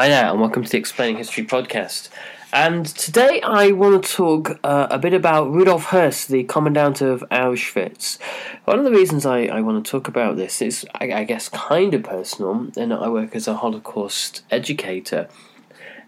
Hi 0.00 0.08
there, 0.08 0.30
and 0.30 0.40
welcome 0.40 0.64
to 0.64 0.70
the 0.70 0.78
Explaining 0.78 1.18
History 1.18 1.44
podcast. 1.44 2.08
And 2.54 2.86
today 2.86 3.42
I 3.42 3.72
want 3.72 4.02
to 4.02 4.10
talk 4.10 4.58
uh, 4.64 4.86
a 4.88 4.98
bit 4.98 5.12
about 5.12 5.52
Rudolf 5.52 5.88
Höss, 5.88 6.26
the 6.26 6.44
commandant 6.44 7.02
of 7.02 7.22
Auschwitz. 7.30 8.18
One 8.64 8.78
of 8.78 8.86
the 8.86 8.92
reasons 8.92 9.26
I, 9.26 9.42
I 9.42 9.60
want 9.60 9.84
to 9.84 9.90
talk 9.90 10.08
about 10.08 10.36
this 10.36 10.62
is, 10.62 10.86
I, 10.94 11.12
I 11.12 11.24
guess, 11.24 11.50
kind 11.50 11.92
of 11.92 12.02
personal, 12.02 12.68
and 12.78 12.94
I 12.94 13.10
work 13.10 13.36
as 13.36 13.46
a 13.46 13.56
Holocaust 13.56 14.42
educator. 14.50 15.28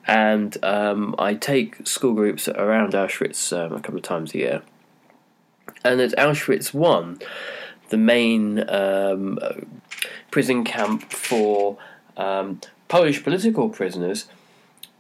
And 0.06 0.56
um, 0.64 1.14
I 1.18 1.34
take 1.34 1.86
school 1.86 2.14
groups 2.14 2.48
around 2.48 2.94
Auschwitz 2.94 3.54
um, 3.54 3.74
a 3.74 3.80
couple 3.80 3.98
of 3.98 4.04
times 4.04 4.32
a 4.32 4.38
year. 4.38 4.62
And 5.84 6.00
at 6.00 6.12
Auschwitz 6.12 6.72
1, 6.72 7.18
the 7.90 7.98
main 7.98 8.70
um, 8.70 9.38
prison 10.30 10.64
camp 10.64 11.12
for 11.12 11.76
um, 12.16 12.58
Polish 12.92 13.24
political 13.24 13.70
prisoners, 13.70 14.26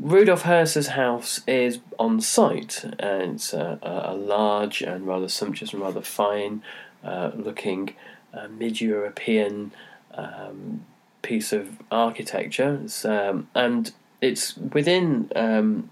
Rudolf 0.00 0.44
Höss's 0.44 0.86
house 0.86 1.42
is 1.46 1.80
on 1.98 2.22
site, 2.22 2.84
and 2.98 3.34
it's 3.34 3.52
a, 3.52 3.78
a 3.82 4.14
large 4.14 4.80
and 4.80 5.06
rather 5.06 5.28
sumptuous 5.28 5.74
and 5.74 5.82
rather 5.82 6.00
fine 6.00 6.62
uh, 7.04 7.32
looking 7.34 7.94
uh, 8.32 8.48
mid 8.48 8.80
European 8.80 9.72
um, 10.14 10.86
piece 11.20 11.52
of 11.52 11.82
architecture, 11.90 12.80
it's, 12.82 13.04
um, 13.04 13.48
and 13.54 13.92
it's 14.22 14.56
within 14.56 15.30
um, 15.36 15.90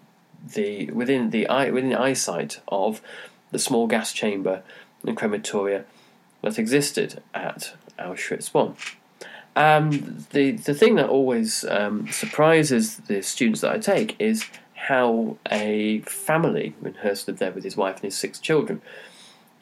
the 0.55 0.91
within 0.93 1.29
the 1.29 1.47
eye 1.49 1.69
within 1.69 1.95
eyesight 1.95 2.63
of 2.69 3.03
the 3.51 3.59
small 3.59 3.87
gas 3.87 4.15
chamber 4.15 4.63
and 5.07 5.19
crematoria 5.19 5.85
that 6.41 6.59
existed 6.59 7.23
at 7.35 7.75
Auschwitz 7.99 8.55
one. 8.55 8.75
Um, 9.57 10.27
the 10.31 10.53
the 10.53 10.75
thing 10.75 10.95
that 10.95 11.09
always 11.09 11.65
um, 11.65 12.11
surprises 12.11 12.97
the 12.97 13.23
students 13.23 13.61
that 13.63 13.73
I 13.73 13.79
take 13.79 14.17
is 14.21 14.45
how 14.75 15.37
a 15.51 16.01
family, 16.01 16.75
when 16.81 16.95
Höss 16.95 17.27
lived 17.27 17.39
there 17.39 17.53
with 17.53 17.65
his 17.65 17.77
wife 17.77 17.97
and 17.97 18.05
his 18.05 18.17
six 18.17 18.39
children, 18.39 18.81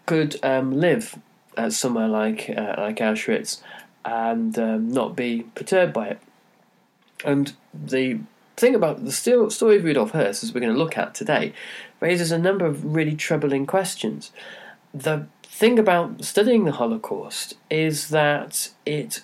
could 0.07 0.39
um, 0.45 0.79
live 0.79 1.19
at 1.57 1.73
somewhere 1.73 2.09
like 2.09 2.51
uh, 2.51 2.75
like 2.79 2.97
Auschwitz 2.97 3.61
and 4.05 4.59
um, 4.59 4.89
not 4.89 5.17
be 5.17 5.47
perturbed 5.55 5.93
by 5.93 6.09
it. 6.09 6.21
And 7.25 7.53
the 7.75 8.21
thing 8.57 8.75
about 8.75 9.05
the 9.05 9.13
story 9.13 9.77
of 9.77 9.85
Rudolf 9.85 10.13
Höss, 10.13 10.43
as 10.43 10.53
we're 10.53 10.61
going 10.61 10.73
to 10.73 10.79
look 10.79 10.97
at 10.97 11.15
today, 11.15 11.53
raises 12.01 12.31
a 12.31 12.39
number 12.39 12.67
of 12.67 12.95
really 12.95 13.17
troubling 13.17 13.67
questions. 13.67 14.33
The 14.95 15.27
thing 15.43 15.79
about 15.79 16.25
studying 16.25 16.65
the 16.65 16.73
Holocaust 16.73 17.55
is 17.71 18.09
that 18.09 18.71
it 18.87 19.23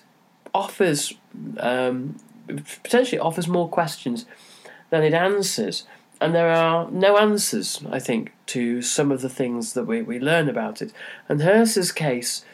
offers 0.55 1.13
um, 1.57 2.15
potentially 2.83 3.19
offers 3.19 3.47
more 3.47 3.67
questions 3.67 4.25
than 4.89 5.03
it 5.03 5.13
answers. 5.13 5.83
And 6.21 6.33
there 6.33 6.49
are 6.49 6.89
no 6.91 7.17
answers, 7.17 7.81
I 7.91 7.99
think, 7.99 8.31
to 8.47 8.81
some 8.81 9.11
of 9.11 9.21
the 9.21 9.29
things 9.29 9.73
that 9.73 9.85
we, 9.85 10.01
we 10.01 10.17
learn 10.17 10.47
about 10.47 10.81
it. 10.81 10.93
And 11.27 11.41
Höss's 11.41 11.91
case, 11.91 12.45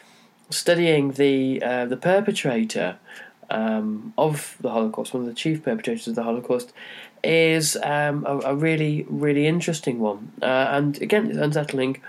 studying 0.50 1.12
the 1.12 1.62
uh, 1.62 1.86
the 1.86 1.98
perpetrator 1.98 2.98
um, 3.52 4.14
of 4.18 4.58
the 4.62 4.72
Holocaust, 4.72 5.14
one 5.14 5.22
of 5.24 5.30
the 5.30 5.36
chief 5.36 5.64
perpetrators 5.64 6.08
of 6.08 6.16
the 6.16 6.24
Holocaust, 6.24 6.74
is 7.24 7.78
um, 7.84 8.26
a, 8.26 8.40
a, 8.40 8.56
really, 8.56 9.06
really 9.10 9.46
interesting 9.46 10.00
one. 10.00 10.32
Uh, 10.42 10.68
and 10.72 11.00
again, 11.02 11.28
it's 11.28 11.38
unsettling 11.38 12.02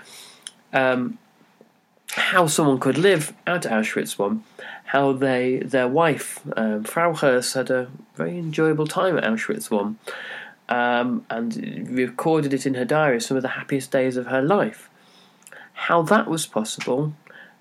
um, 0.71 1.19
how 2.15 2.47
someone 2.47 2.79
could 2.79 2.97
live 2.97 3.33
at 3.45 3.63
Auschwitz 3.63 4.17
one 4.17 4.43
how 4.93 5.11
they 5.11 5.57
their 5.57 5.87
wife 5.87 6.39
um, 6.55 6.83
Frau 6.83 7.13
Höss 7.13 7.55
had 7.55 7.71
a 7.71 7.89
very 8.15 8.37
enjoyable 8.37 8.85
time 8.85 9.17
at 9.17 9.23
Auschwitz 9.23 9.71
one, 9.71 9.97
um, 10.69 11.25
and 11.31 11.89
recorded 11.89 12.53
it 12.53 12.67
in 12.67 12.75
her 12.75 12.85
diary 12.85 13.19
some 13.19 13.35
of 13.35 13.41
the 13.41 13.49
happiest 13.49 13.89
days 13.89 14.17
of 14.17 14.27
her 14.27 14.41
life. 14.41 14.91
How 15.73 16.03
that 16.03 16.27
was 16.27 16.45
possible, 16.45 17.13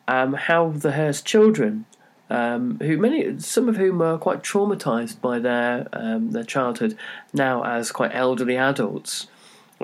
um, 0.07 0.35
how 0.35 0.73
the 0.73 0.91
Höss 0.91 1.25
children, 1.25 1.87
um, 2.29 2.79
who 2.83 2.99
many 2.99 3.39
some 3.41 3.67
of 3.67 3.79
whom 3.79 3.99
were 3.99 4.19
quite 4.19 4.43
traumatized 4.43 5.19
by 5.23 5.39
their 5.39 5.89
um, 5.95 6.33
their 6.33 6.45
childhood, 6.45 6.99
now 7.33 7.65
as 7.65 7.93
quite 7.93 8.15
elderly 8.15 8.59
adults. 8.59 9.27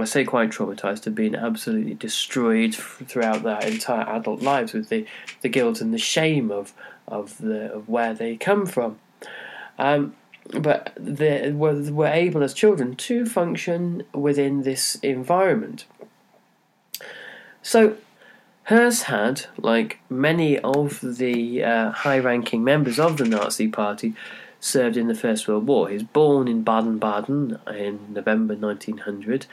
I 0.01 0.05
say 0.05 0.25
quite 0.25 0.51
traumatized, 0.51 1.05
have 1.05 1.15
been 1.15 1.35
absolutely 1.35 1.95
destroyed 1.95 2.75
throughout 2.75 3.43
their 3.43 3.61
entire 3.61 4.09
adult 4.09 4.43
lives 4.43 4.73
with 4.73 4.89
the, 4.89 5.07
the 5.41 5.49
guilt 5.49 5.81
and 5.81 5.93
the 5.93 5.99
shame 5.99 6.51
of 6.51 6.73
of 7.07 7.39
the 7.39 7.73
of 7.73 7.89
where 7.89 8.15
they 8.15 8.37
come 8.37 8.67
from. 8.67 8.99
Um, 9.79 10.15
but 10.53 10.93
they 10.97 11.51
were, 11.53 11.91
were 11.93 12.07
able 12.07 12.43
as 12.43 12.55
children 12.55 12.97
to 12.97 13.27
function 13.27 14.03
within 14.13 14.63
this 14.63 14.97
environment. 14.97 15.85
So, 17.63 17.97
Höss 18.69 19.05
had, 19.05 19.47
like 19.57 19.99
many 20.09 20.59
of 20.59 21.01
the 21.01 21.65
uh, 21.65 21.91
high 21.91 22.19
ranking 22.19 22.65
members 22.65 22.99
of 22.99 23.17
the 23.19 23.25
Nazi 23.25 23.69
Party, 23.69 24.15
served 24.61 24.97
in 24.97 25.07
the 25.07 25.15
First 25.15 25.47
World 25.47 25.67
War. 25.67 25.89
He 25.89 25.95
was 25.95 26.03
born 26.03 26.49
in 26.49 26.63
Baden 26.63 26.99
Baden 26.99 27.59
in 27.69 28.13
November 28.13 28.55
1900, 28.55 29.47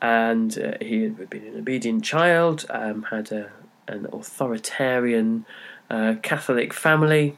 and 0.00 0.58
uh, 0.58 0.72
he 0.80 1.02
had 1.02 1.30
been 1.30 1.44
an 1.46 1.58
obedient 1.58 2.04
child, 2.04 2.66
um, 2.70 3.04
had 3.04 3.32
a, 3.32 3.50
an 3.88 4.06
authoritarian 4.12 5.46
uh, 5.90 6.14
Catholic 6.22 6.72
family 6.72 7.36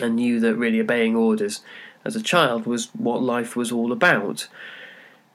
and 0.00 0.16
knew 0.16 0.40
that 0.40 0.54
really 0.54 0.80
obeying 0.80 1.16
orders 1.16 1.60
as 2.04 2.16
a 2.16 2.22
child 2.22 2.66
was 2.66 2.86
what 2.94 3.22
life 3.22 3.56
was 3.56 3.70
all 3.70 3.92
about. 3.92 4.48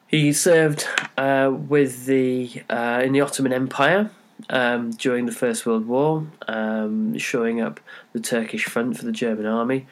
He 0.08 0.34
served 0.34 0.88
uh, 1.18 1.52
with 1.54 2.06
the 2.06 2.64
uh, 2.70 3.02
in 3.04 3.14
the 3.14 3.22
Ottoman 3.22 3.54
Empire 3.54 4.12
um, 4.50 4.92
during 4.92 5.26
the 5.26 5.32
First 5.32 5.66
World 5.66 5.88
War, 5.88 6.28
um, 6.48 7.18
showing 7.18 7.62
up 7.62 7.80
the 8.14 8.20
Turkish 8.20 8.66
front 8.66 8.98
for 8.98 9.06
the 9.06 9.12
German 9.12 9.46
army, 9.46 9.88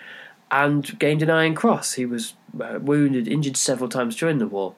and 0.51 0.97
gained 0.99 1.23
an 1.23 1.29
Iron 1.29 1.55
Cross. 1.55 1.93
He 1.93 2.05
was 2.05 2.35
uh, 2.61 2.79
wounded, 2.79 3.27
injured 3.27 3.57
several 3.57 3.89
times 3.89 4.15
during 4.15 4.37
the 4.37 4.47
war, 4.47 4.75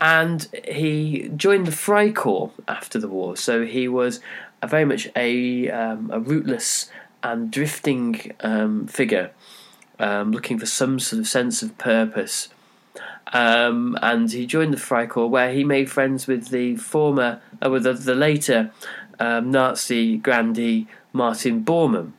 and 0.00 0.48
he 0.66 1.30
joined 1.36 1.66
the 1.66 1.72
Freikorps 1.72 2.52
after 2.68 2.98
the 2.98 3.08
war. 3.08 3.36
So 3.36 3.64
he 3.64 3.88
was 3.88 4.20
a 4.62 4.66
very 4.66 4.84
much 4.84 5.08
a 5.16 5.70
um, 5.70 6.10
a 6.12 6.20
rootless 6.20 6.90
and 7.22 7.50
drifting 7.50 8.32
um, 8.40 8.86
figure, 8.86 9.30
um, 9.98 10.32
looking 10.32 10.58
for 10.58 10.66
some 10.66 10.98
sort 11.00 11.20
of 11.20 11.26
sense 11.26 11.62
of 11.62 11.76
purpose. 11.78 12.48
Um, 13.32 13.98
and 14.02 14.30
he 14.30 14.46
joined 14.46 14.72
the 14.72 14.78
Freikorps, 14.78 15.30
where 15.30 15.52
he 15.52 15.64
made 15.64 15.90
friends 15.90 16.26
with 16.26 16.48
the 16.48 16.76
former, 16.76 17.40
uh, 17.64 17.70
with 17.70 17.82
the, 17.82 17.94
the 17.94 18.14
later 18.14 18.70
um, 19.18 19.50
Nazi 19.50 20.18
grandee 20.18 20.86
Martin 21.12 21.64
Bormann. 21.64 22.12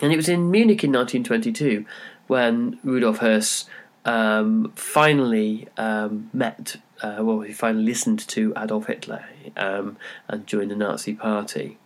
And 0.00 0.12
it 0.12 0.16
was 0.16 0.28
in 0.28 0.50
Munich 0.50 0.84
in 0.84 0.92
1922 0.92 1.84
when 2.26 2.78
Rudolf 2.84 3.20
Höss 3.20 3.64
um, 4.04 4.72
finally 4.74 5.68
um, 5.76 6.30
met, 6.32 6.76
uh, 7.02 7.18
well, 7.20 7.40
he 7.40 7.52
finally 7.52 7.84
listened 7.84 8.26
to 8.28 8.52
Adolf 8.56 8.86
Hitler 8.86 9.24
um, 9.56 9.96
and 10.28 10.46
joined 10.46 10.70
the 10.70 10.76
Nazi 10.76 11.14
Party. 11.14 11.78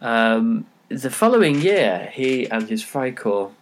Um, 0.00 0.66
the 0.88 1.10
following 1.10 1.60
year, 1.60 2.10
he 2.12 2.48
and 2.50 2.68
his 2.68 2.84
Freikorps 2.84 3.52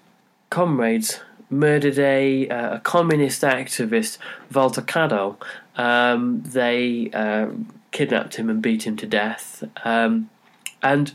comrades 0.50 1.20
murdered 1.50 1.98
a, 1.98 2.48
uh, 2.48 2.76
a 2.76 2.80
communist 2.80 3.42
activist, 3.42 4.18
Walter 4.52 4.82
Kadow. 4.82 5.36
Um, 5.76 6.42
they 6.42 7.10
uh, 7.12 7.48
kidnapped 7.90 8.36
him 8.36 8.50
and 8.50 8.62
beat 8.62 8.86
him 8.86 8.96
to 8.96 9.06
death. 9.06 9.64
And 10.82 11.10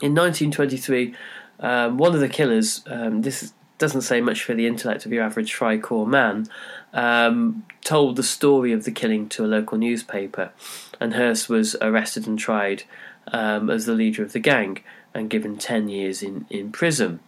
in 0.00 0.14
1923, 0.14 1.14
um, 1.60 1.98
one 1.98 2.14
of 2.14 2.20
the 2.20 2.28
killers, 2.28 2.82
um, 2.86 3.22
this 3.22 3.52
doesn't 3.80 4.02
say 4.02 4.20
much 4.20 4.44
for 4.44 4.54
the 4.54 4.66
intellect 4.66 5.04
of 5.06 5.12
your 5.12 5.24
average 5.24 5.52
Freikorps 5.52 6.06
man, 6.06 6.46
um, 6.92 7.64
told 7.82 8.14
the 8.14 8.22
story 8.22 8.72
of 8.72 8.84
the 8.84 8.92
killing 8.92 9.28
to 9.30 9.44
a 9.44 9.48
local 9.48 9.78
newspaper, 9.78 10.52
and 11.00 11.14
Höss 11.14 11.48
was 11.48 11.74
arrested 11.80 12.28
and 12.28 12.38
tried 12.38 12.84
um, 13.28 13.70
as 13.70 13.86
the 13.86 13.94
leader 13.94 14.22
of 14.22 14.32
the 14.32 14.38
gang 14.38 14.78
and 15.14 15.30
given 15.30 15.56
10 15.56 15.88
years 15.88 16.22
in, 16.22 16.46
in 16.50 16.70
prison. 16.70 17.18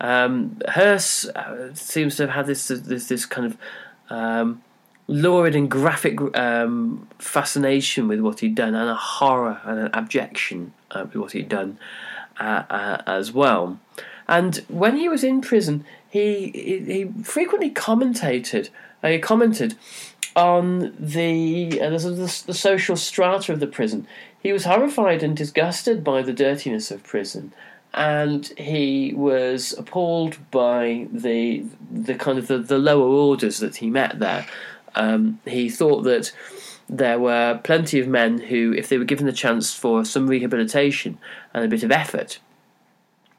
Um, 0.00 0.58
Höss 0.68 1.28
uh, 1.34 1.74
seems 1.74 2.16
to 2.16 2.24
have 2.24 2.34
had 2.34 2.46
this 2.46 2.68
this, 2.68 3.08
this 3.08 3.24
kind 3.24 3.46
of 3.46 3.56
um, 4.10 4.62
lurid 5.06 5.56
and 5.56 5.70
graphic 5.70 6.20
um, 6.36 7.08
fascination 7.18 8.06
with 8.06 8.20
what 8.20 8.40
he'd 8.40 8.54
done, 8.54 8.74
and 8.74 8.90
a 8.90 8.94
horror 8.94 9.60
and 9.64 9.78
an 9.78 9.90
abjection 9.92 10.72
uh, 10.90 11.06
with 11.06 11.16
what 11.16 11.32
he'd 11.32 11.48
done 11.48 11.78
uh, 12.38 12.64
uh, 12.68 13.02
as 13.06 13.32
well. 13.32 13.80
And 14.28 14.56
when 14.68 14.96
he 14.96 15.08
was 15.08 15.22
in 15.24 15.40
prison, 15.40 15.84
he 16.08 16.50
he, 16.54 16.80
he 16.80 17.22
frequently 17.22 17.70
commentated. 17.70 18.70
Uh, 19.02 19.08
he 19.08 19.18
commented 19.18 19.76
on 20.34 20.94
the, 20.98 21.80
uh, 21.80 21.90
the 21.90 22.44
the 22.46 22.54
social 22.54 22.96
strata 22.96 23.52
of 23.52 23.60
the 23.60 23.66
prison. 23.66 24.06
He 24.42 24.52
was 24.52 24.64
horrified 24.64 25.22
and 25.22 25.36
disgusted 25.36 26.04
by 26.04 26.22
the 26.22 26.32
dirtiness 26.32 26.90
of 26.90 27.02
prison 27.02 27.52
and 27.96 28.52
he 28.58 29.14
was 29.14 29.72
appalled 29.78 30.38
by 30.50 31.08
the 31.10 31.64
the 31.90 32.14
kind 32.14 32.38
of 32.38 32.46
the, 32.46 32.58
the 32.58 32.78
lower 32.78 33.08
orders 33.08 33.58
that 33.58 33.76
he 33.76 33.88
met 33.88 34.18
there. 34.18 34.46
Um, 34.94 35.40
he 35.46 35.68
thought 35.70 36.02
that 36.02 36.32
there 36.88 37.18
were 37.18 37.60
plenty 37.64 37.98
of 37.98 38.06
men 38.06 38.38
who, 38.38 38.72
if 38.72 38.88
they 38.88 38.98
were 38.98 39.04
given 39.04 39.26
the 39.26 39.32
chance 39.32 39.74
for 39.74 40.04
some 40.04 40.28
rehabilitation 40.28 41.18
and 41.52 41.64
a 41.64 41.68
bit 41.68 41.82
of 41.82 41.90
effort, 41.90 42.38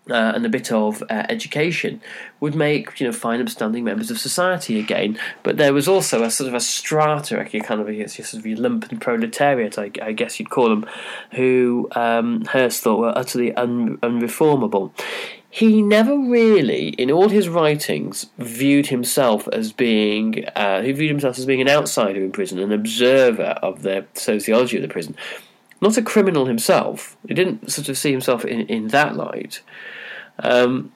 uh, 0.10 0.34
and 0.36 0.46
a 0.46 0.50
bit 0.50 0.72
of 0.72 1.04
uh, 1.04 1.26
education 1.30 2.02
would 2.40 2.56
make 2.56 3.00
you 3.00 3.08
know 3.08 3.14
fine, 3.14 3.42
upstanding 3.42 3.84
members 3.84 4.12
of 4.12 4.20
society 4.20 4.80
again. 4.80 5.18
But 5.44 5.58
there 5.58 5.74
was 5.74 5.88
also 5.88 6.24
a 6.24 6.32
sort 6.32 6.48
of 6.48 6.54
a 6.54 6.60
strata, 6.60 7.40
a 7.40 7.46
kind 7.62 7.82
of 7.82 7.90
a 7.90 8.08
sort 8.08 8.34
of 8.34 8.46
a 8.46 8.56
lumpen 8.56 9.00
proletariat, 9.00 9.78
I, 9.78 9.92
I, 10.02 10.12
guess 10.12 10.40
you'd 10.40 10.50
call 10.50 10.70
them, 10.70 10.86
who 11.34 11.88
um, 11.96 12.44
Höss 12.44 12.80
thought 12.80 13.00
were 13.00 13.18
utterly 13.18 13.54
un, 13.56 13.98
unreformable. 13.98 14.92
He 15.50 15.82
never 15.82 16.16
really, 16.16 16.90
in 16.90 17.10
all 17.10 17.30
his 17.30 17.50
writings, 17.50 18.28
viewed 18.38 18.88
himself 18.88 19.48
as 19.54 19.72
being. 19.72 20.46
Uh, 20.56 20.82
he 20.82 20.92
viewed 20.92 21.10
himself 21.10 21.38
as 21.38 21.46
being 21.46 21.62
an 21.62 21.70
outsider 21.70 22.24
in 22.24 22.32
prison, 22.32 22.60
an 22.60 22.72
observer 22.72 23.58
of 23.64 23.82
the 23.82 24.06
sociology 24.14 24.78
of 24.78 24.84
the 24.84 24.90
prison 24.90 25.16
not 25.82 25.98
a 25.98 26.02
criminal 26.02 26.46
himself. 26.46 27.18
He 27.28 27.34
didn't 27.34 27.72
sort 27.72 27.90
of 27.90 27.98
see 27.98 28.12
himself 28.12 28.46
in, 28.46 28.62
in 28.62 28.88
that 28.90 29.16
light. 29.16 29.62
Um, 30.40 30.92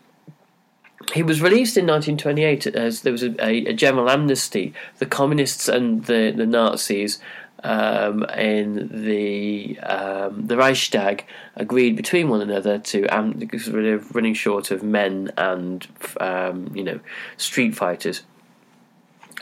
he 1.13 1.23
was 1.23 1.41
released 1.41 1.77
in 1.77 1.87
1928 1.87 2.67
as 2.67 3.01
there 3.01 3.11
was 3.11 3.23
a, 3.23 3.31
a, 3.43 3.65
a 3.65 3.73
general 3.73 4.09
amnesty. 4.09 4.73
The 4.99 5.05
communists 5.05 5.67
and 5.67 6.05
the, 6.05 6.31
the 6.31 6.45
Nazis 6.45 7.19
um, 7.63 8.23
in 8.35 8.89
the 9.05 9.79
um, 9.79 10.47
the 10.47 10.57
Reichstag 10.57 11.25
agreed 11.55 11.95
between 11.95 12.29
one 12.29 12.41
another 12.41 12.79
to 12.79 13.05
um, 13.07 13.33
because 13.33 13.69
running 13.69 14.33
short 14.33 14.71
of 14.71 14.83
men 14.83 15.31
and 15.37 15.87
um, 16.19 16.75
you 16.75 16.83
know 16.83 16.99
street 17.37 17.75
fighters 17.75 18.23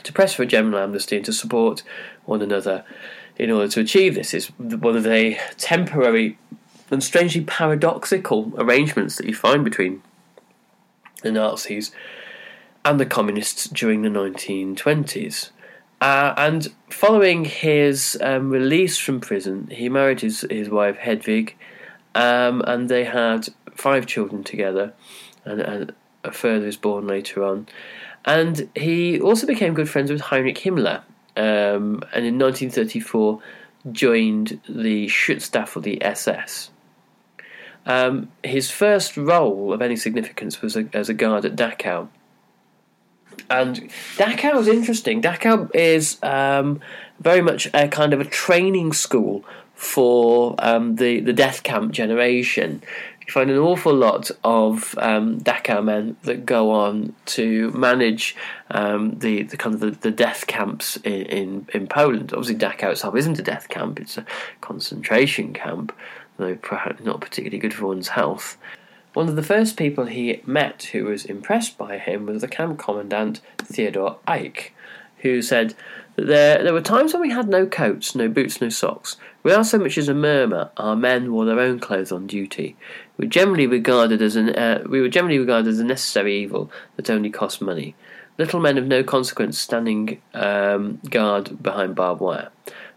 to 0.02 0.12
press 0.12 0.34
for 0.34 0.42
a 0.42 0.46
general 0.46 0.78
amnesty 0.78 1.16
and 1.16 1.24
to 1.24 1.32
support 1.32 1.82
one 2.24 2.42
another 2.42 2.84
in 3.36 3.50
order 3.50 3.68
to 3.68 3.80
achieve 3.80 4.14
this. 4.14 4.34
Is 4.34 4.48
one 4.58 4.96
of 4.96 5.04
the 5.04 5.38
temporary 5.56 6.38
and 6.90 7.02
strangely 7.02 7.42
paradoxical 7.42 8.52
arrangements 8.56 9.16
that 9.16 9.26
you 9.26 9.34
find 9.34 9.64
between 9.64 10.02
the 11.22 11.30
Nazis 11.30 11.92
and 12.84 12.98
the 12.98 13.06
communists 13.06 13.68
during 13.68 14.02
the 14.02 14.08
1920s. 14.08 15.50
Uh, 16.00 16.32
and 16.36 16.68
following 16.88 17.44
his 17.44 18.18
um, 18.22 18.50
release 18.50 18.96
from 18.96 19.20
prison, 19.20 19.68
he 19.70 19.88
married 19.88 20.20
his, 20.20 20.46
his 20.50 20.70
wife 20.70 20.96
Hedwig, 20.96 21.56
um, 22.14 22.62
and 22.62 22.88
they 22.88 23.04
had 23.04 23.48
five 23.74 24.06
children 24.06 24.42
together, 24.42 24.94
and, 25.44 25.60
and 25.60 25.94
a 26.24 26.32
further 26.32 26.66
was 26.66 26.78
born 26.78 27.06
later 27.06 27.44
on. 27.44 27.66
And 28.24 28.68
he 28.74 29.20
also 29.20 29.46
became 29.46 29.74
good 29.74 29.90
friends 29.90 30.10
with 30.10 30.22
Heinrich 30.22 30.58
Himmler, 30.58 31.02
um, 31.36 32.02
and 32.12 32.24
in 32.24 32.38
1934 32.38 33.40
joined 33.92 34.60
the 34.68 35.06
Schutzstaffel 35.06 35.82
the 35.82 36.02
SS. 36.02 36.70
Um, 37.86 38.30
his 38.44 38.70
first 38.70 39.16
role 39.16 39.72
of 39.72 39.82
any 39.82 39.96
significance 39.96 40.60
was 40.60 40.76
a, 40.76 40.88
as 40.92 41.08
a 41.08 41.14
guard 41.14 41.44
at 41.44 41.56
Dachau. 41.56 42.08
And 43.48 43.90
Dachau 44.16 44.60
is 44.60 44.68
interesting. 44.68 45.22
Dachau 45.22 45.74
is 45.74 46.18
um, 46.22 46.80
very 47.20 47.40
much 47.40 47.68
a 47.72 47.88
kind 47.88 48.12
of 48.12 48.20
a 48.20 48.24
training 48.24 48.92
school 48.92 49.44
for 49.74 50.54
um, 50.58 50.96
the, 50.96 51.20
the 51.20 51.32
death 51.32 51.62
camp 51.62 51.92
generation. 51.92 52.82
You 53.26 53.32
find 53.32 53.50
an 53.50 53.58
awful 53.58 53.94
lot 53.94 54.30
of 54.44 54.94
um, 54.98 55.40
Dachau 55.40 55.82
men 55.82 56.16
that 56.24 56.44
go 56.44 56.70
on 56.70 57.14
to 57.26 57.70
manage 57.70 58.36
um, 58.70 59.18
the, 59.18 59.44
the 59.44 59.56
kind 59.56 59.74
of 59.74 59.80
the, 59.80 59.90
the 59.92 60.10
death 60.10 60.46
camps 60.46 60.96
in, 60.98 61.22
in, 61.22 61.66
in 61.72 61.86
Poland. 61.86 62.32
Obviously, 62.32 62.56
Dachau 62.56 62.92
itself 62.92 63.16
isn't 63.16 63.38
a 63.38 63.42
death 63.42 63.68
camp; 63.68 63.98
it's 64.00 64.18
a 64.18 64.26
concentration 64.60 65.52
camp 65.52 65.92
though 66.40 66.56
perhaps 66.56 67.04
not 67.04 67.20
particularly 67.20 67.58
good 67.58 67.74
for 67.74 67.86
one's 67.86 68.08
health. 68.08 68.56
One 69.12 69.28
of 69.28 69.36
the 69.36 69.42
first 69.42 69.76
people 69.76 70.06
he 70.06 70.40
met 70.46 70.84
who 70.92 71.04
was 71.04 71.24
impressed 71.24 71.76
by 71.76 71.98
him 71.98 72.26
was 72.26 72.42
the 72.42 72.48
camp 72.48 72.78
commandant 72.78 73.40
Theodor 73.58 74.16
Eicke, 74.28 74.70
who 75.18 75.42
said 75.42 75.74
that 76.16 76.26
there, 76.26 76.62
there 76.62 76.72
were 76.72 76.80
times 76.80 77.12
when 77.12 77.22
we 77.22 77.30
had 77.30 77.48
no 77.48 77.66
coats, 77.66 78.14
no 78.14 78.28
boots, 78.28 78.60
no 78.60 78.68
socks. 78.68 79.16
Without 79.42 79.66
so 79.66 79.78
much 79.78 79.98
as 79.98 80.08
a 80.08 80.14
murmur, 80.14 80.70
our 80.76 80.94
men 80.94 81.32
wore 81.32 81.44
their 81.44 81.58
own 81.58 81.80
clothes 81.80 82.12
on 82.12 82.26
duty. 82.26 82.76
We 83.16 83.24
were 83.24 83.30
generally 83.30 83.66
regarded 83.66 84.22
as 84.22 84.36
an 84.36 84.50
uh, 84.50 84.84
we 84.86 85.00
were 85.00 85.08
generally 85.08 85.38
regarded 85.38 85.68
as 85.68 85.80
a 85.80 85.84
necessary 85.84 86.36
evil 86.38 86.70
that 86.96 87.10
only 87.10 87.30
cost 87.30 87.60
money. 87.60 87.94
Little 88.38 88.60
men 88.60 88.78
of 88.78 88.86
no 88.86 89.02
consequence 89.02 89.58
standing 89.58 90.20
um, 90.34 91.00
guard 91.10 91.62
behind 91.62 91.94
barbed 91.94 92.20
wire. 92.20 92.50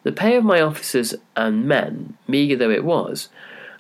The 0.04 0.12
pay 0.12 0.36
of 0.36 0.44
my 0.44 0.62
officers 0.62 1.16
and 1.36 1.66
men, 1.66 2.18
meagre 2.28 2.58
though 2.58 2.70
it 2.70 2.84
was, 2.84 3.30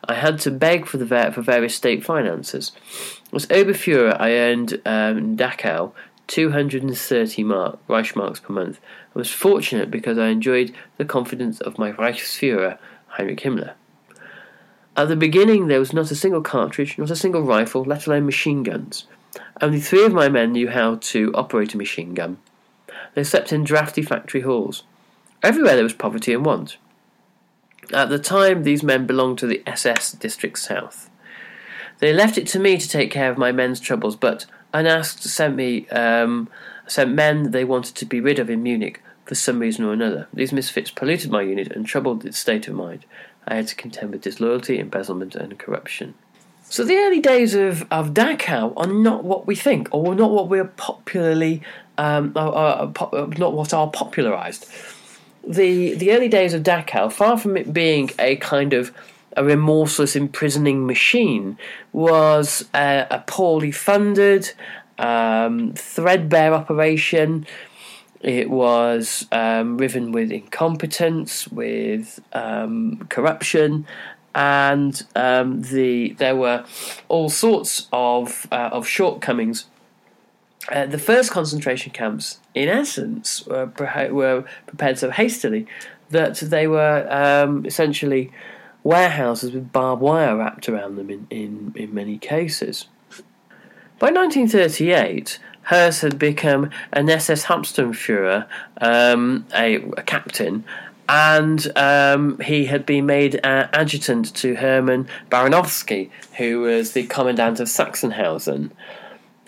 I 0.06 0.16
had 0.16 0.40
to 0.40 0.52
beg 0.52 0.86
for 0.86 0.98
the 0.98 1.32
for 1.34 1.42
various 1.42 1.76
state 1.76 2.04
finances. 2.04 2.72
As 3.34 3.46
Oberfuhrer, 3.48 4.20
I 4.20 4.32
earned 4.34 4.82
um, 4.86 5.18
in 5.18 5.38
Dachau 5.38 5.94
230 6.28 7.44
mark, 7.44 7.88
Reichsmarks 7.88 8.42
per 8.42 8.54
month. 8.54 8.80
I 9.16 9.20
was 9.20 9.30
fortunate 9.30 9.92
because 9.92 10.18
I 10.18 10.28
enjoyed 10.28 10.74
the 10.98 11.06
confidence 11.06 11.62
of 11.62 11.78
my 11.78 11.92
Reichsfuhrer, 11.92 12.78
Heinrich 13.08 13.42
Himmler. 13.42 13.74
At 14.96 15.08
the 15.08 15.16
beginning, 15.16 15.68
there 15.68 15.80
was 15.80 15.94
not 15.94 16.12
a 16.12 16.16
single 16.16 16.42
cartridge, 16.42 16.98
not 16.98 17.10
a 17.10 17.16
single 17.16 17.42
rifle, 17.42 17.84
let 17.84 18.06
alone 18.06 18.26
machine 18.26 18.64
guns. 18.64 19.06
Only 19.62 19.80
three 19.80 20.06
of 20.06 20.14
my 20.14 20.30
men 20.30 20.52
knew 20.52 20.70
how 20.70 20.96
to 20.96 21.32
operate 21.34 21.74
a 21.74 21.78
machine 21.78 22.14
gun. 22.14 22.38
They 23.16 23.24
slept 23.24 23.52
in 23.52 23.64
drafty 23.64 24.02
factory 24.02 24.42
halls. 24.42 24.84
Everywhere 25.44 25.76
there 25.76 25.84
was 25.84 25.94
poverty 25.94 26.34
and 26.34 26.46
want. 26.46 26.78
At 27.92 28.08
the 28.08 28.18
time, 28.18 28.64
these 28.64 28.82
men 28.82 29.06
belonged 29.06 29.40
to 29.40 29.48
the 29.48 29.62
SS 29.68 30.14
District 30.14 30.58
South. 30.58 31.10
They 32.00 32.14
left 32.14 32.38
it 32.38 32.48
to 32.48 32.60
me 32.60 32.78
to 32.78 32.88
take 32.88 33.12
care 33.12 33.30
of 33.30 33.38
my 33.38 33.52
men's 33.52 33.82
troubles, 33.82 34.16
but 34.16 34.46
unasked 34.74 35.24
sent 35.24 35.56
me 35.56 35.88
um, 35.90 36.50
sent 36.88 37.12
men 37.12 37.52
they 37.52 37.66
wanted 37.66 37.96
to 37.96 38.06
be 38.06 38.22
rid 38.22 38.40
of 38.40 38.50
in 38.50 38.64
Munich 38.64 39.02
for 39.26 39.36
some 39.36 39.60
reason 39.60 39.84
or 39.84 39.92
another. 39.92 40.28
These 40.34 40.54
misfits 40.54 40.92
polluted 40.92 41.30
my 41.30 41.42
unit 41.42 41.72
and 41.72 41.86
troubled 41.86 42.26
its 42.26 42.38
state 42.38 42.68
of 42.70 42.76
mind. 42.76 43.06
I 43.46 43.56
had 43.56 43.68
to 43.68 43.76
contend 43.76 44.12
with 44.12 44.22
disloyalty, 44.22 44.80
embezzlement, 44.80 45.36
and 45.36 45.60
corruption. 45.60 46.14
So 46.64 46.86
the 46.86 46.96
early 46.96 47.20
days 47.20 47.54
of, 47.54 47.86
of 47.92 48.14
Dachau 48.14 48.74
are 48.78 48.88
not 48.88 49.26
what 49.26 49.46
we 49.46 49.56
think, 49.56 49.90
or 49.92 50.16
not 50.16 50.32
what 50.32 50.48
we're 50.48 50.66
popularly, 50.66 51.62
um, 51.98 52.32
are, 52.36 52.54
are, 52.54 52.94
are, 53.14 53.28
not 53.28 53.54
what 53.54 53.74
are 53.74 53.90
popularised 53.90 54.66
the 55.46 55.94
the 55.96 56.12
early 56.12 56.30
days 56.30 56.54
of 56.54 56.64
Dachau, 56.64 57.12
far 57.12 57.38
from 57.38 57.58
it 57.58 57.74
being 57.74 58.12
a 58.20 58.36
kind 58.38 58.74
of 58.74 58.92
a 59.36 59.44
remorseless 59.44 60.16
imprisoning 60.16 60.86
machine, 60.86 61.58
was 61.92 62.70
a, 62.74 63.08
a 63.10 63.20
poorly 63.26 63.72
funded, 63.72 64.54
um, 64.98 65.74
threadbare 65.74 66.54
operation. 66.54 67.46
It 68.22 68.50
was 68.50 69.26
um, 69.32 69.78
riven 69.78 70.14
with 70.14 70.32
incompetence, 70.32 71.48
with 71.50 72.22
um, 72.32 73.06
corruption, 73.10 73.86
and 74.34 75.04
um, 75.16 75.62
the 75.62 76.14
there 76.14 76.36
were 76.36 76.64
all 77.10 77.30
sorts 77.30 77.88
of 77.92 78.48
uh, 78.52 78.70
of 78.72 78.88
shortcomings. 78.88 79.66
Uh, 80.70 80.86
the 80.86 80.98
first 80.98 81.32
concentration 81.32 81.92
camps, 81.92 82.40
in 82.56 82.70
essence, 82.70 83.46
were, 83.46 83.72
were 84.12 84.46
prepared 84.66 84.98
so 84.98 85.10
hastily 85.10 85.68
that 86.10 86.38
they 86.38 86.68
were 86.68 87.08
um, 87.12 87.66
essentially 87.66 88.32
warehouses 88.84 89.52
with 89.52 89.72
barbed 89.72 90.02
wire 90.02 90.38
wrapped 90.38 90.70
around 90.70 90.96
them 90.96 91.10
in, 91.10 91.28
in, 91.30 91.74
in 91.76 91.94
many 91.94 92.18
cases. 92.18 92.88
By 94.00 94.12
1938, 94.12 95.40
Höss 95.70 96.02
had 96.02 96.20
become 96.20 96.70
an 96.92 97.10
SS 97.10 97.46
Hauptsturmführer, 97.46 98.46
um, 98.82 99.46
a, 99.56 99.76
a, 99.76 100.02
captain, 100.04 100.66
and 101.08 101.72
um, 101.78 102.40
he 102.40 102.66
had 102.66 102.86
been 102.86 103.06
made 103.06 103.40
uh, 103.46 103.68
adjutant 103.72 104.34
to 104.36 104.56
Hermann 104.56 105.08
Baranowski, 105.30 106.10
who 106.38 106.62
was 106.62 106.92
the 106.92 107.04
commandant 107.04 107.60
of 107.60 107.68
Sachsenhausen. 107.68 108.72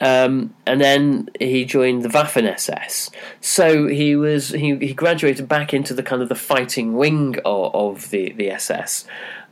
Um, 0.01 0.53
and 0.65 0.81
then 0.81 1.29
he 1.39 1.63
joined 1.63 2.03
the 2.03 2.09
Waffen 2.09 2.45
SS. 2.45 3.11
So 3.39 3.87
he 3.87 4.15
was 4.15 4.49
he, 4.49 4.75
he 4.77 4.93
graduated 4.93 5.47
back 5.47 5.73
into 5.73 5.93
the 5.93 6.03
kind 6.03 6.21
of 6.21 6.29
the 6.29 6.35
fighting 6.35 6.97
wing 6.97 7.37
of, 7.45 7.73
of 7.73 8.09
the 8.09 8.33
the 8.33 8.51
SS. 8.51 9.05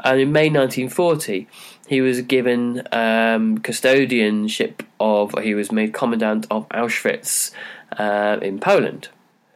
And 0.04 0.20
in 0.20 0.32
May 0.32 0.50
1940, 0.50 1.48
he 1.88 2.02
was 2.02 2.22
given 2.22 2.80
um, 2.92 3.60
custodianship 3.60 4.82
of. 5.00 5.34
He 5.42 5.56
was 5.56 5.72
made 5.72 5.94
commandant 5.94 6.46
of 6.52 6.68
Auschwitz 6.70 7.52
uh, 7.98 8.38
in 8.42 8.60
Poland. 8.60 9.10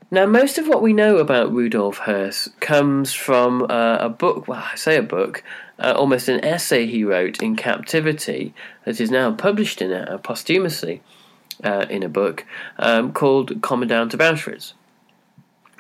Now, 0.10 0.26
most 0.26 0.58
of 0.58 0.70
what 0.70 0.82
we 0.82 0.94
know 0.94 1.18
about 1.18 1.52
Rudolf 1.52 2.00
Höss 2.00 2.58
comes 2.62 3.14
from 3.14 3.64
uh, 3.64 3.98
a 4.00 4.08
book. 4.08 4.48
Well, 4.48 4.64
I 4.72 4.76
say 4.76 4.96
a 4.96 5.04
book, 5.04 5.44
uh, 5.80 5.94
almost 5.96 6.28
an 6.28 6.44
essay 6.44 6.86
he 6.86 7.04
wrote 7.04 7.42
in 7.42 7.56
captivity 7.56 8.54
that 8.86 9.00
is 9.00 9.12
now 9.12 9.32
published 9.32 9.82
in 9.82 9.92
a, 9.92 10.18
posthumously 10.18 11.02
uh, 11.64 11.86
in 11.90 12.04
a 12.04 12.10
book 12.10 12.46
um, 12.78 13.14
called 13.14 13.62
Commandant 13.62 14.14
of 14.14 14.20
Auschwitz. 14.20 14.74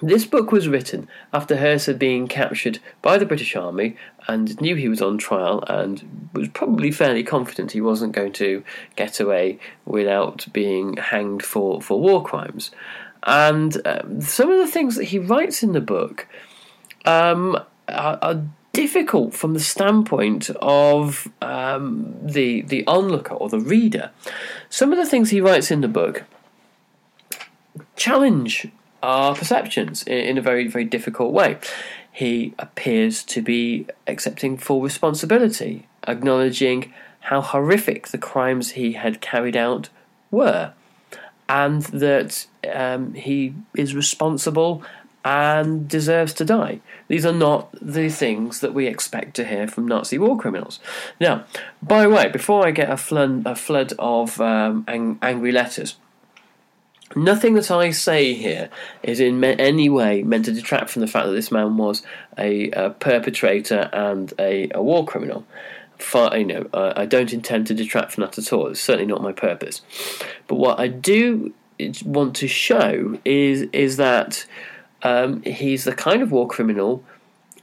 This 0.01 0.25
book 0.25 0.51
was 0.51 0.67
written 0.67 1.07
after 1.33 1.55
Höss 1.55 1.87
had 1.87 1.97
been 1.97 2.27
captured 2.27 2.77
by 3.01 3.17
the 3.17 3.25
British 3.25 3.55
Army 3.55 3.97
and 4.27 4.59
knew 4.61 4.75
he 4.75 4.89
was 4.89 5.01
on 5.01 5.17
trial 5.17 5.63
and 5.67 6.29
was 6.33 6.49
probably 6.49 6.91
fairly 6.91 7.23
confident 7.23 7.71
he 7.71 7.81
wasn't 7.81 8.13
going 8.13 8.33
to 8.33 8.63
get 8.95 9.19
away 9.19 9.57
without 9.85 10.45
being 10.53 10.97
hanged 10.97 11.43
for, 11.43 11.81
for 11.81 11.99
war 11.99 12.23
crimes. 12.23 12.69
And 13.23 13.81
um, 13.87 14.21
some 14.21 14.51
of 14.51 14.59
the 14.59 14.71
things 14.71 14.97
that 14.97 15.05
he 15.05 15.17
writes 15.17 15.63
in 15.63 15.71
the 15.71 15.81
book 15.81 16.27
um, 17.05 17.55
are, 17.87 18.19
are, 18.21 18.43
difficult 18.77 19.33
from 19.33 19.55
the 19.55 19.59
standpoint 19.59 20.51
of 20.61 21.27
um, 21.41 22.15
the 22.21 22.61
the 22.61 22.85
onlooker 22.85 23.33
or 23.33 23.49
the 23.49 23.59
reader. 23.59 24.11
Some 24.69 24.91
of 24.91 24.99
the 24.99 25.05
things 25.07 25.31
he 25.31 25.41
writes 25.41 25.71
in 25.71 25.81
the 25.81 25.87
book 25.87 26.25
challenge 27.95 28.67
our 29.01 29.33
perceptions 29.33 30.03
in, 30.03 30.19
in 30.29 30.37
a 30.37 30.43
very 30.43 30.67
very 30.67 30.85
difficult 30.85 31.33
way. 31.33 31.57
He 32.11 32.53
appears 32.59 33.23
to 33.33 33.41
be 33.41 33.87
accepting 34.05 34.57
full 34.57 34.81
responsibility, 34.83 35.87
acknowledging 36.07 36.93
how 37.29 37.41
horrific 37.41 38.09
the 38.09 38.19
crimes 38.19 38.71
he 38.71 38.93
had 38.93 39.21
carried 39.21 39.57
out 39.57 39.89
were 40.29 40.73
and 41.49 41.81
that 42.05 42.45
um, 42.71 43.15
he 43.15 43.55
is 43.75 43.95
responsible 43.95 44.83
and 45.27 45.89
deserves 45.89 46.31
to 46.33 46.45
die. 46.45 46.79
These 47.09 47.25
are 47.25 47.33
not 47.33 47.69
the 47.81 48.07
things 48.07 48.61
that 48.61 48.73
we 48.73 48.87
expect 48.87 49.35
to 49.35 49.45
hear 49.45 49.67
from 49.67 49.85
Nazi 49.85 50.17
war 50.17 50.37
criminals. 50.37 50.79
Now, 51.19 51.43
by 51.81 52.03
the 52.03 52.09
way, 52.09 52.29
before 52.29 52.65
I 52.65 52.71
get 52.71 52.89
a 52.89 52.95
flood, 52.95 53.43
a 53.45 53.55
flood 53.55 53.91
of 53.99 54.39
um, 54.39 54.85
ang- 54.87 55.19
angry 55.21 55.51
letters, 55.51 55.97
nothing 57.13 57.55
that 57.55 57.69
I 57.69 57.91
say 57.91 58.33
here 58.35 58.69
is 59.03 59.19
in 59.19 59.43
any 59.43 59.89
way 59.89 60.23
meant 60.23 60.45
to 60.45 60.53
detract 60.53 60.89
from 60.91 61.01
the 61.01 61.07
fact 61.07 61.25
that 61.27 61.33
this 61.33 61.51
man 61.51 61.75
was 61.75 62.03
a, 62.37 62.71
a 62.71 62.91
perpetrator 62.91 63.89
and 63.91 64.33
a, 64.39 64.69
a 64.73 64.81
war 64.81 65.05
criminal 65.05 65.45
far, 65.99 66.37
you 66.37 66.45
know, 66.45 66.69
I 66.73 67.07
don't 67.07 67.33
intend 67.33 67.65
to 67.67 67.73
detract 67.73 68.11
from 68.11 68.21
that 68.21 68.37
at 68.37 68.53
all. 68.53 68.67
It's 68.67 68.79
certainly 68.79 69.07
not 69.07 69.23
my 69.23 69.31
purpose. 69.33 69.81
But 70.47 70.55
what 70.55 70.79
I 70.79 70.87
do 70.87 71.53
want 72.05 72.35
to 72.35 72.47
show 72.47 73.17
is 73.25 73.63
is 73.73 73.97
that 73.97 74.45
um, 75.03 75.41
he's 75.43 75.83
the 75.83 75.93
kind 75.93 76.21
of 76.21 76.31
war 76.31 76.47
criminal, 76.47 77.03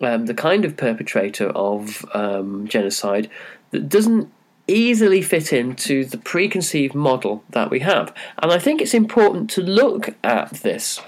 um, 0.00 0.26
the 0.26 0.34
kind 0.34 0.64
of 0.64 0.76
perpetrator 0.76 1.48
of 1.50 2.04
um, 2.14 2.66
genocide 2.66 3.30
that 3.70 3.88
doesn't 3.88 4.30
easily 4.66 5.20
fit 5.20 5.52
into 5.52 6.04
the 6.04 6.18
preconceived 6.18 6.94
model 6.94 7.44
that 7.50 7.70
we 7.70 7.80
have. 7.80 8.14
And 8.38 8.50
I 8.50 8.58
think 8.58 8.80
it's 8.80 8.94
important 8.94 9.50
to 9.50 9.62
look 9.62 10.14
at 10.22 10.50
this 10.62 11.00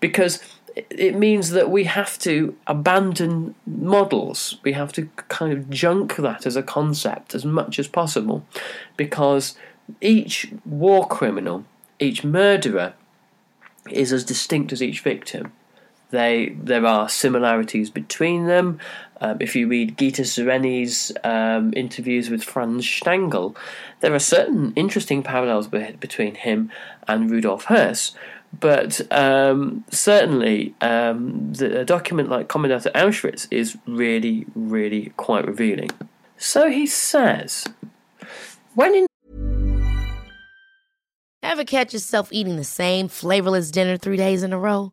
because 0.00 0.40
it 0.74 1.16
means 1.16 1.50
that 1.50 1.70
we 1.70 1.84
have 1.84 2.18
to 2.20 2.56
abandon 2.66 3.54
models. 3.66 4.56
We 4.62 4.72
have 4.72 4.92
to 4.94 5.06
kind 5.28 5.52
of 5.52 5.68
junk 5.68 6.16
that 6.16 6.46
as 6.46 6.56
a 6.56 6.62
concept 6.62 7.34
as 7.34 7.44
much 7.44 7.78
as 7.78 7.88
possible 7.88 8.44
because 8.96 9.56
each 10.00 10.52
war 10.64 11.06
criminal, 11.06 11.64
each 11.98 12.24
murderer, 12.24 12.94
is 13.90 14.12
as 14.12 14.24
distinct 14.24 14.72
as 14.72 14.82
each 14.82 15.00
victim. 15.00 15.52
They, 16.12 16.54
there 16.62 16.84
are 16.84 17.08
similarities 17.08 17.88
between 17.88 18.46
them. 18.46 18.78
Um, 19.22 19.38
if 19.40 19.56
you 19.56 19.66
read 19.66 19.96
Gitta 19.96 20.22
Sereny's 20.22 21.10
um, 21.24 21.72
interviews 21.74 22.28
with 22.28 22.44
Franz 22.44 22.84
Stangl, 22.84 23.56
there 24.00 24.14
are 24.14 24.18
certain 24.18 24.74
interesting 24.76 25.22
parallels 25.22 25.68
between 25.68 26.34
him 26.34 26.70
and 27.08 27.30
Rudolf 27.30 27.64
Höss. 27.66 28.12
But 28.60 29.00
um, 29.10 29.84
certainly, 29.90 30.74
um, 30.82 31.54
the, 31.54 31.80
a 31.80 31.84
document 31.86 32.28
like 32.28 32.48
Commandant 32.48 32.84
at 32.84 32.94
Auschwitz 32.94 33.48
is 33.50 33.78
really, 33.86 34.44
really 34.54 35.14
quite 35.16 35.46
revealing. 35.46 35.88
So 36.36 36.68
he 36.68 36.86
says, 36.86 37.64
when 38.74 38.94
in. 38.94 39.06
Ever 41.42 41.64
catch 41.64 41.94
yourself 41.94 42.28
eating 42.30 42.56
the 42.56 42.64
same 42.64 43.08
flavorless 43.08 43.70
dinner 43.70 43.96
three 43.96 44.18
days 44.18 44.42
in 44.42 44.52
a 44.52 44.58
row? 44.58 44.92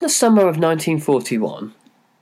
In 0.00 0.06
the 0.06 0.08
summer 0.08 0.40
of 0.48 0.56
1941, 0.56 1.74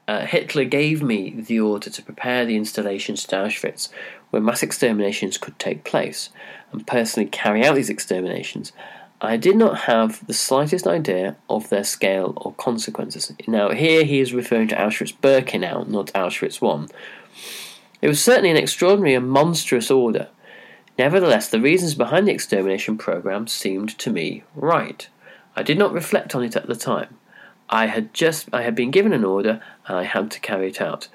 uh, 0.08 0.26
Hitler 0.26 0.64
gave 0.64 1.00
me 1.00 1.30
the 1.30 1.60
order 1.60 1.88
to 1.88 2.02
prepare 2.02 2.44
the 2.44 2.56
installations 2.56 3.24
at 3.26 3.30
Auschwitz 3.30 3.88
where 4.30 4.42
mass 4.42 4.64
exterminations 4.64 5.38
could 5.38 5.56
take 5.60 5.84
place 5.84 6.30
and 6.72 6.84
personally 6.88 7.28
carry 7.28 7.64
out 7.64 7.76
these 7.76 7.88
exterminations. 7.88 8.72
I 9.20 9.36
did 9.36 9.54
not 9.54 9.82
have 9.82 10.26
the 10.26 10.34
slightest 10.34 10.88
idea 10.88 11.36
of 11.48 11.68
their 11.68 11.84
scale 11.84 12.32
or 12.38 12.52
consequences. 12.54 13.32
Now, 13.46 13.70
here 13.70 14.02
he 14.02 14.18
is 14.18 14.34
referring 14.34 14.66
to 14.68 14.76
Auschwitz 14.76 15.14
Birkenau, 15.16 15.86
not 15.86 16.12
Auschwitz 16.14 16.60
I. 16.60 16.88
It 18.02 18.08
was 18.08 18.20
certainly 18.20 18.50
an 18.50 18.56
extraordinary 18.56 19.14
and 19.14 19.30
monstrous 19.30 19.88
order. 19.88 20.26
Nevertheless, 20.98 21.48
the 21.48 21.60
reasons 21.60 21.94
behind 21.94 22.26
the 22.26 22.32
extermination 22.32 22.98
program 22.98 23.46
seemed 23.46 23.96
to 24.00 24.10
me 24.10 24.42
right. 24.56 25.08
I 25.54 25.62
did 25.62 25.78
not 25.78 25.92
reflect 25.92 26.34
on 26.34 26.42
it 26.42 26.56
at 26.56 26.66
the 26.66 26.74
time. 26.74 27.17
I 27.70 27.86
had 27.86 28.14
just 28.14 28.48
I 28.52 28.62
had 28.62 28.74
been 28.74 28.90
given 28.90 29.12
an 29.12 29.24
order 29.24 29.60
and 29.86 29.98
I 29.98 30.04
had 30.04 30.30
to 30.32 30.40
carry 30.40 30.68
it 30.68 30.80
out. 30.80 31.08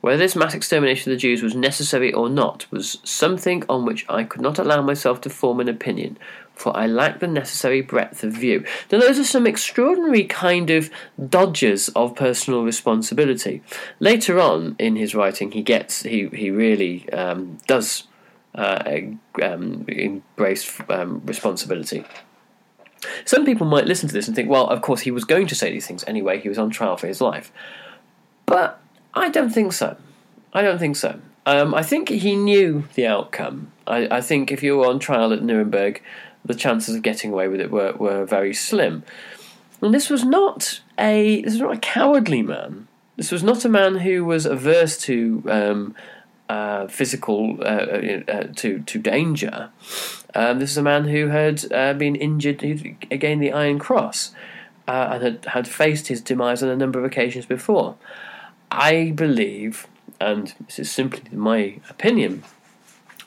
Whether 0.00 0.16
this 0.16 0.36
mass 0.36 0.54
extermination 0.54 1.12
of 1.12 1.16
the 1.16 1.20
Jews 1.20 1.42
was 1.42 1.54
necessary 1.54 2.12
or 2.12 2.30
not 2.30 2.66
was 2.70 2.98
something 3.04 3.64
on 3.68 3.84
which 3.84 4.06
I 4.08 4.24
could 4.24 4.40
not 4.40 4.58
allow 4.58 4.80
myself 4.80 5.20
to 5.22 5.30
form 5.30 5.60
an 5.60 5.68
opinion, 5.68 6.16
for 6.54 6.74
I 6.74 6.86
lacked 6.86 7.20
the 7.20 7.26
necessary 7.26 7.82
breadth 7.82 8.24
of 8.24 8.32
view. 8.32 8.64
Now, 8.90 9.00
those 9.00 9.18
are 9.18 9.24
some 9.24 9.46
extraordinary 9.46 10.24
kind 10.24 10.70
of 10.70 10.90
dodges 11.28 11.90
of 11.90 12.16
personal 12.16 12.64
responsibility. 12.64 13.62
Later 13.98 14.40
on 14.40 14.74
in 14.78 14.96
his 14.96 15.14
writing, 15.14 15.52
he 15.52 15.62
gets 15.62 16.02
he 16.02 16.28
he 16.28 16.50
really 16.50 17.06
um, 17.12 17.58
does 17.66 18.04
uh, 18.54 18.82
um, 19.42 19.84
embrace 19.86 20.80
um, 20.88 21.20
responsibility. 21.26 22.06
Some 23.24 23.44
people 23.44 23.66
might 23.66 23.86
listen 23.86 24.08
to 24.08 24.12
this 24.12 24.26
and 24.26 24.36
think, 24.36 24.48
well, 24.48 24.66
of 24.66 24.82
course, 24.82 25.00
he 25.00 25.10
was 25.10 25.24
going 25.24 25.46
to 25.46 25.54
say 25.54 25.70
these 25.70 25.86
things 25.86 26.04
anyway, 26.06 26.38
he 26.38 26.48
was 26.48 26.58
on 26.58 26.70
trial 26.70 26.96
for 26.96 27.06
his 27.06 27.20
life. 27.20 27.52
But 28.46 28.80
I 29.14 29.30
don't 29.30 29.50
think 29.50 29.72
so. 29.72 29.96
I 30.52 30.62
don't 30.62 30.78
think 30.78 30.96
so. 30.96 31.20
Um, 31.46 31.74
I 31.74 31.82
think 31.82 32.08
he 32.08 32.36
knew 32.36 32.84
the 32.94 33.06
outcome. 33.06 33.72
I, 33.86 34.18
I, 34.18 34.20
think 34.20 34.52
if 34.52 34.62
you 34.62 34.76
were 34.76 34.86
on 34.86 34.98
trial 34.98 35.32
at 35.32 35.42
Nuremberg, 35.42 36.02
the 36.44 36.54
chances 36.54 36.94
of 36.94 37.02
getting 37.02 37.32
away 37.32 37.48
with 37.48 37.60
it 37.60 37.70
were, 37.70 37.92
were 37.92 38.24
very 38.24 38.52
slim. 38.52 39.02
And 39.80 39.94
this 39.94 40.10
was 40.10 40.24
not 40.24 40.80
a 40.98 41.40
this 41.42 41.54
was 41.54 41.60
not 41.60 41.76
a 41.76 41.80
cowardly 41.80 42.42
man. 42.42 42.88
This 43.16 43.32
was 43.32 43.42
not 43.42 43.64
a 43.64 43.68
man 43.68 43.96
who 43.96 44.24
was 44.24 44.44
averse 44.44 44.98
to 45.02 45.42
um, 45.48 45.94
uh, 46.48 46.86
physical 46.88 47.56
uh, 47.60 47.64
uh, 47.64 48.20
uh 48.28 48.42
to 48.56 48.80
to 48.80 48.98
danger. 48.98 49.70
Um, 50.34 50.58
this 50.58 50.70
is 50.70 50.76
a 50.76 50.82
man 50.82 51.04
who 51.04 51.28
had 51.28 51.72
uh, 51.72 51.94
been 51.94 52.16
injured, 52.16 52.62
who 52.62 52.74
gained 52.74 53.42
the 53.42 53.52
Iron 53.52 53.78
Cross, 53.78 54.32
uh, 54.86 55.10
and 55.12 55.22
had, 55.22 55.44
had 55.46 55.68
faced 55.68 56.08
his 56.08 56.20
demise 56.20 56.62
on 56.62 56.68
a 56.68 56.76
number 56.76 56.98
of 56.98 57.04
occasions 57.04 57.46
before. 57.46 57.96
I 58.70 59.12
believe, 59.14 59.86
and 60.20 60.54
this 60.66 60.78
is 60.78 60.90
simply 60.90 61.36
my 61.36 61.80
opinion, 61.88 62.44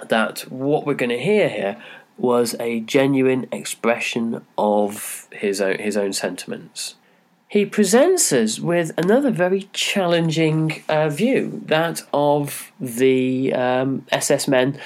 that 0.07 0.41
what 0.51 0.86
we're 0.86 0.93
going 0.93 1.10
to 1.10 1.19
hear 1.19 1.50
here 1.50 1.81
was 2.17 2.55
a 2.60 2.79
genuine 2.81 3.48
expression 3.51 4.45
of 4.57 5.27
his 5.31 5.60
own, 5.60 5.79
his 5.79 5.98
own 5.98 6.13
sentiments. 6.13 6.95
He 7.48 7.65
presents 7.65 8.31
us 8.33 8.60
with 8.60 8.91
another 8.98 9.29
very 9.29 9.69
challenging 9.74 10.83
uh, 10.89 11.10
view, 11.10 11.62
that 11.65 12.01
of 12.12 12.72
the 12.79 13.53
um, 13.53 14.05
SS 14.12 14.48
men 14.48 14.79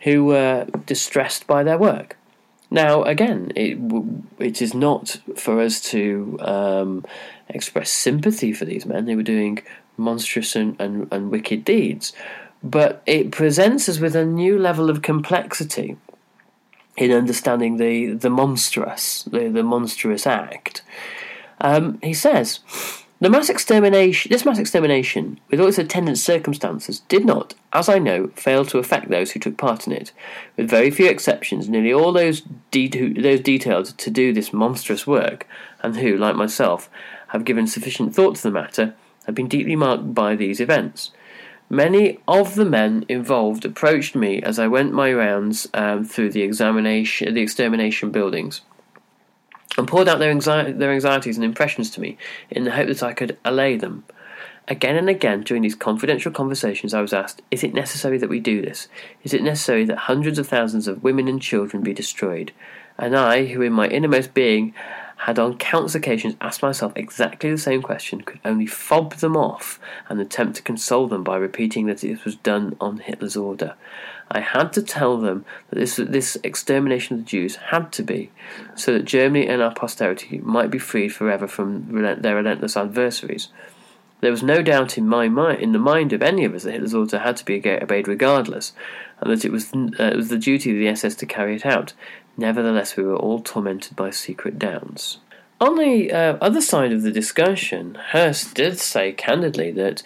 who 0.00 0.24
were 0.24 0.66
distressed 0.86 1.46
by 1.46 1.62
their 1.62 1.78
work. 1.78 2.16
Now, 2.70 3.02
again, 3.02 3.52
it 3.56 3.78
it 4.38 4.62
is 4.62 4.74
not 4.74 5.16
for 5.36 5.60
us 5.60 5.80
to 5.90 6.38
um, 6.40 7.04
express 7.48 7.90
sympathy 7.90 8.52
for 8.52 8.64
these 8.64 8.86
men. 8.86 9.06
They 9.06 9.16
were 9.16 9.22
doing 9.22 9.62
monstrous 9.96 10.54
and, 10.56 10.80
and, 10.80 11.12
and 11.12 11.30
wicked 11.30 11.64
deeds, 11.64 12.12
but 12.62 13.02
it 13.06 13.32
presents 13.32 13.88
us 13.88 13.98
with 13.98 14.14
a 14.14 14.24
new 14.24 14.58
level 14.58 14.88
of 14.88 15.02
complexity 15.02 15.96
in 16.96 17.10
understanding 17.10 17.76
the 17.76 18.12
the 18.12 18.30
monstrous, 18.30 19.24
the, 19.24 19.48
the 19.48 19.64
monstrous 19.64 20.26
act. 20.26 20.82
Um, 21.60 21.98
he 22.02 22.14
says. 22.14 22.60
The 23.22 23.28
mass 23.28 23.50
extermination, 23.50 24.32
this 24.32 24.46
mass 24.46 24.58
extermination, 24.58 25.40
with 25.50 25.60
all 25.60 25.68
its 25.68 25.76
attendant 25.76 26.16
circumstances, 26.16 27.00
did 27.00 27.26
not, 27.26 27.52
as 27.70 27.86
I 27.86 27.98
know, 27.98 28.28
fail 28.28 28.64
to 28.64 28.78
affect 28.78 29.10
those 29.10 29.32
who 29.32 29.40
took 29.40 29.58
part 29.58 29.86
in 29.86 29.92
it. 29.92 30.12
With 30.56 30.70
very 30.70 30.90
few 30.90 31.06
exceptions, 31.06 31.68
nearly 31.68 31.92
all 31.92 32.14
those, 32.14 32.42
de- 32.70 32.88
those 32.88 33.40
detailed 33.40 33.98
to 33.98 34.10
do 34.10 34.32
this 34.32 34.54
monstrous 34.54 35.06
work, 35.06 35.46
and 35.82 35.96
who, 35.96 36.16
like 36.16 36.34
myself, 36.34 36.88
have 37.28 37.44
given 37.44 37.66
sufficient 37.66 38.14
thought 38.14 38.36
to 38.36 38.42
the 38.42 38.50
matter, 38.50 38.94
have 39.26 39.34
been 39.34 39.48
deeply 39.48 39.76
marked 39.76 40.14
by 40.14 40.34
these 40.34 40.58
events. 40.58 41.10
Many 41.68 42.20
of 42.26 42.54
the 42.54 42.64
men 42.64 43.04
involved 43.06 43.66
approached 43.66 44.16
me 44.16 44.40
as 44.40 44.58
I 44.58 44.66
went 44.66 44.94
my 44.94 45.12
rounds 45.12 45.68
um, 45.74 46.06
through 46.06 46.30
the 46.30 46.42
examination, 46.42 47.34
the 47.34 47.42
extermination 47.42 48.10
buildings 48.10 48.62
and 49.78 49.86
poured 49.86 50.08
out 50.08 50.18
their, 50.18 50.34
anxi- 50.34 50.78
their 50.78 50.92
anxieties 50.92 51.36
and 51.36 51.44
impressions 51.44 51.90
to 51.90 52.00
me 52.00 52.18
in 52.50 52.64
the 52.64 52.72
hope 52.72 52.88
that 52.88 53.02
I 53.02 53.12
could 53.12 53.38
allay 53.44 53.76
them. 53.76 54.04
Again 54.68 54.96
and 54.96 55.08
again 55.08 55.42
during 55.42 55.62
these 55.62 55.74
confidential 55.74 56.30
conversations, 56.30 56.94
I 56.94 57.00
was 57.00 57.12
asked, 57.12 57.42
Is 57.50 57.64
it 57.64 57.74
necessary 57.74 58.18
that 58.18 58.28
we 58.28 58.40
do 58.40 58.62
this? 58.62 58.88
Is 59.24 59.34
it 59.34 59.42
necessary 59.42 59.84
that 59.86 59.98
hundreds 59.98 60.38
of 60.38 60.46
thousands 60.46 60.86
of 60.86 61.02
women 61.02 61.28
and 61.28 61.42
children 61.42 61.82
be 61.82 61.92
destroyed? 61.92 62.52
And 62.98 63.16
I, 63.16 63.46
who 63.46 63.62
in 63.62 63.72
my 63.72 63.88
innermost 63.88 64.34
being 64.34 64.74
had 65.24 65.38
on 65.38 65.58
countless 65.58 65.94
occasions 65.94 66.34
asked 66.40 66.62
myself 66.62 66.92
exactly 66.96 67.50
the 67.50 67.58
same 67.58 67.82
question, 67.82 68.22
could 68.22 68.40
only 68.42 68.64
fob 68.64 69.16
them 69.16 69.36
off 69.36 69.78
and 70.08 70.18
attempt 70.18 70.56
to 70.56 70.62
console 70.62 71.08
them 71.08 71.22
by 71.22 71.36
repeating 71.36 71.84
that 71.86 72.02
it 72.02 72.24
was 72.24 72.36
done 72.36 72.74
on 72.80 72.98
Hitler's 72.98 73.36
order. 73.36 73.74
I 74.30 74.40
had 74.40 74.72
to 74.74 74.82
tell 74.82 75.18
them 75.18 75.44
that 75.68 75.78
this, 75.78 75.96
this 75.96 76.38
extermination 76.42 77.18
of 77.18 77.24
the 77.24 77.30
Jews 77.30 77.56
had 77.56 77.92
to 77.92 78.02
be, 78.02 78.30
so 78.74 78.94
that 78.94 79.04
Germany 79.04 79.46
and 79.46 79.60
our 79.60 79.74
posterity 79.74 80.38
might 80.38 80.70
be 80.70 80.78
freed 80.78 81.10
forever 81.10 81.46
from 81.46 81.92
their 82.22 82.36
relentless 82.36 82.76
adversaries. 82.76 83.48
There 84.20 84.30
was 84.30 84.42
no 84.42 84.62
doubt 84.62 84.96
in 84.96 85.08
my 85.08 85.28
mind, 85.28 85.60
in 85.60 85.72
the 85.72 85.78
mind 85.78 86.14
of 86.14 86.22
any 86.22 86.44
of 86.44 86.54
us, 86.54 86.62
that 86.62 86.72
Hitler's 86.72 86.94
order 86.94 87.18
had 87.18 87.36
to 87.38 87.44
be 87.44 87.56
obeyed 87.66 88.08
regardless, 88.08 88.72
and 89.20 89.30
that 89.30 89.44
it 89.44 89.52
was, 89.52 89.72
uh, 89.74 89.88
it 89.98 90.16
was 90.16 90.28
the 90.28 90.38
duty 90.38 90.70
of 90.70 90.78
the 90.78 90.88
SS 90.88 91.14
to 91.16 91.26
carry 91.26 91.56
it 91.56 91.66
out. 91.66 91.92
Nevertheless, 92.40 92.96
we 92.96 93.02
were 93.02 93.16
all 93.16 93.40
tormented 93.40 93.94
by 93.96 94.08
secret 94.08 94.58
doubts. 94.58 95.18
On 95.60 95.76
the 95.76 96.10
uh, 96.10 96.38
other 96.40 96.62
side 96.62 96.90
of 96.90 97.02
the 97.02 97.10
discussion, 97.12 97.98
Höss 98.12 98.54
did 98.54 98.78
say 98.78 99.12
candidly 99.12 99.70
that 99.72 100.02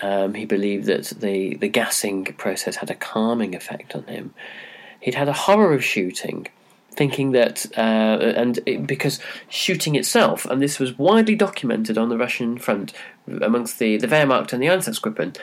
um, 0.00 0.34
he 0.34 0.44
believed 0.44 0.86
that 0.86 1.06
the, 1.06 1.56
the 1.56 1.68
gassing 1.68 2.24
process 2.24 2.76
had 2.76 2.88
a 2.88 2.94
calming 2.94 3.56
effect 3.56 3.96
on 3.96 4.04
him. 4.04 4.32
He'd 5.00 5.16
had 5.16 5.28
a 5.28 5.32
horror 5.32 5.74
of 5.74 5.84
shooting, 5.84 6.46
thinking 6.92 7.32
that, 7.32 7.66
uh, 7.76 7.80
and 7.80 8.60
it, 8.64 8.86
because 8.86 9.18
shooting 9.48 9.96
itself, 9.96 10.46
and 10.46 10.62
this 10.62 10.78
was 10.78 10.96
widely 10.96 11.34
documented 11.34 11.98
on 11.98 12.10
the 12.10 12.16
Russian 12.16 12.58
front 12.58 12.92
amongst 13.26 13.80
the, 13.80 13.96
the 13.96 14.06
Wehrmacht 14.06 14.52
and 14.52 14.62
the 14.62 14.68
Einsatzgruppen, 14.68 15.36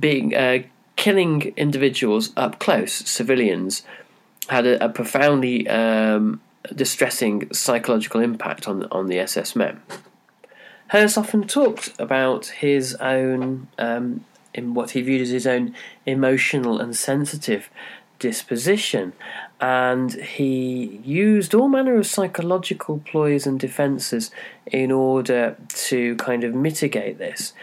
being 0.00 0.34
uh, 0.34 0.62
killing 0.96 1.52
individuals 1.58 2.32
up 2.34 2.58
close, 2.58 2.94
civilians, 2.94 3.82
had 4.48 4.66
a, 4.66 4.84
a 4.84 4.88
profoundly 4.88 5.68
um, 5.68 6.40
distressing 6.74 7.52
psychological 7.52 8.20
impact 8.20 8.68
on 8.68 8.84
on 8.90 9.06
the 9.06 9.18
SS 9.18 9.56
men. 9.56 9.80
Höss 10.92 11.16
often 11.16 11.46
talked 11.46 11.98
about 11.98 12.46
his 12.46 12.94
own, 12.96 13.68
um, 13.78 14.26
in 14.52 14.74
what 14.74 14.90
he 14.90 15.00
viewed 15.00 15.22
as 15.22 15.30
his 15.30 15.46
own 15.46 15.74
emotional 16.04 16.78
and 16.78 16.94
sensitive 16.94 17.70
disposition, 18.18 19.14
and 19.58 20.12
he 20.12 21.00
used 21.02 21.54
all 21.54 21.68
manner 21.68 21.96
of 21.96 22.06
psychological 22.06 22.98
ploys 23.06 23.46
and 23.46 23.58
defences 23.58 24.30
in 24.66 24.92
order 24.92 25.56
to 25.68 26.14
kind 26.16 26.44
of 26.44 26.54
mitigate 26.54 27.16
this. 27.16 27.54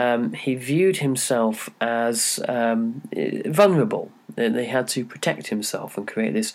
Um, 0.00 0.32
he 0.32 0.54
viewed 0.54 0.98
himself 0.98 1.68
as 1.80 2.40
um, 2.48 3.02
vulnerable, 3.46 4.10
They 4.34 4.66
had 4.66 4.88
to 4.88 5.04
protect 5.04 5.48
himself 5.48 5.98
and 5.98 6.06
create 6.06 6.34
this 6.34 6.54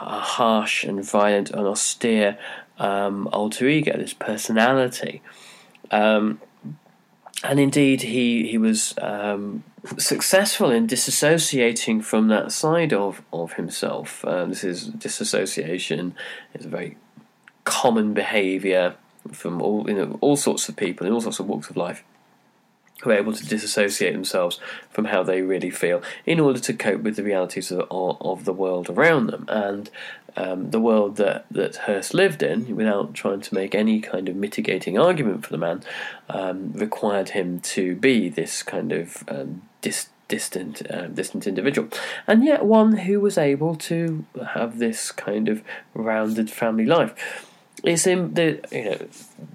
uh, 0.00 0.20
harsh 0.20 0.84
and 0.84 1.04
violent 1.04 1.50
and 1.50 1.66
austere 1.66 2.38
um, 2.78 3.28
alter 3.32 3.66
ego, 3.68 3.96
this 3.96 4.14
personality. 4.14 5.22
Um, 5.90 6.40
and 7.42 7.58
indeed, 7.58 8.02
he 8.02 8.48
he 8.52 8.58
was 8.58 8.94
um, 8.98 9.64
successful 9.98 10.70
in 10.70 10.86
disassociating 10.86 12.02
from 12.02 12.28
that 12.28 12.52
side 12.52 12.92
of 12.92 13.22
of 13.32 13.54
himself. 13.54 14.24
Um, 14.24 14.50
this 14.50 14.64
is 14.64 14.86
disassociation 15.06 16.14
is 16.54 16.66
a 16.66 16.68
very 16.68 16.96
common 17.64 18.14
behaviour 18.14 18.94
from 19.32 19.60
all 19.60 19.88
you 19.88 19.96
know 19.98 20.18
all 20.20 20.36
sorts 20.36 20.68
of 20.68 20.76
people 20.76 21.06
in 21.06 21.12
all 21.12 21.20
sorts 21.20 21.40
of 21.40 21.46
walks 21.46 21.70
of 21.70 21.76
life. 21.76 22.04
Who 23.02 23.10
are 23.10 23.14
able 23.14 23.32
to 23.32 23.46
disassociate 23.46 24.12
themselves 24.12 24.60
from 24.88 25.06
how 25.06 25.22
they 25.24 25.42
really 25.42 25.70
feel 25.70 26.00
in 26.24 26.40
order 26.40 26.60
to 26.60 26.72
cope 26.72 27.02
with 27.02 27.16
the 27.16 27.24
realities 27.24 27.70
of, 27.72 27.86
of 27.90 28.44
the 28.44 28.52
world 28.52 28.88
around 28.88 29.26
them. 29.26 29.44
And 29.48 29.90
um, 30.36 30.70
the 30.70 30.80
world 30.80 31.16
that, 31.16 31.46
that 31.50 31.74
Höss 31.86 32.14
lived 32.14 32.42
in, 32.42 32.74
without 32.76 33.14
trying 33.14 33.40
to 33.42 33.54
make 33.54 33.74
any 33.74 34.00
kind 34.00 34.28
of 34.28 34.36
mitigating 34.36 34.98
argument 34.98 35.44
for 35.44 35.50
the 35.50 35.58
man, 35.58 35.82
um, 36.28 36.72
required 36.72 37.30
him 37.30 37.60
to 37.60 37.94
be 37.96 38.28
this 38.28 38.62
kind 38.62 38.92
of 38.92 39.24
um, 39.28 39.62
dis- 39.80 40.08
distant, 40.28 40.88
uh, 40.90 41.06
distant 41.08 41.46
individual, 41.46 41.88
and 42.26 42.44
yet 42.44 42.64
one 42.64 42.96
who 42.98 43.20
was 43.20 43.38
able 43.38 43.76
to 43.76 44.24
have 44.54 44.78
this 44.78 45.12
kind 45.12 45.48
of 45.48 45.62
rounded 45.94 46.50
family 46.50 46.86
life 46.86 47.14
it's 47.84 48.06
in 48.06 48.34
the 48.34 48.60
you 48.72 48.84
know 48.84 49.08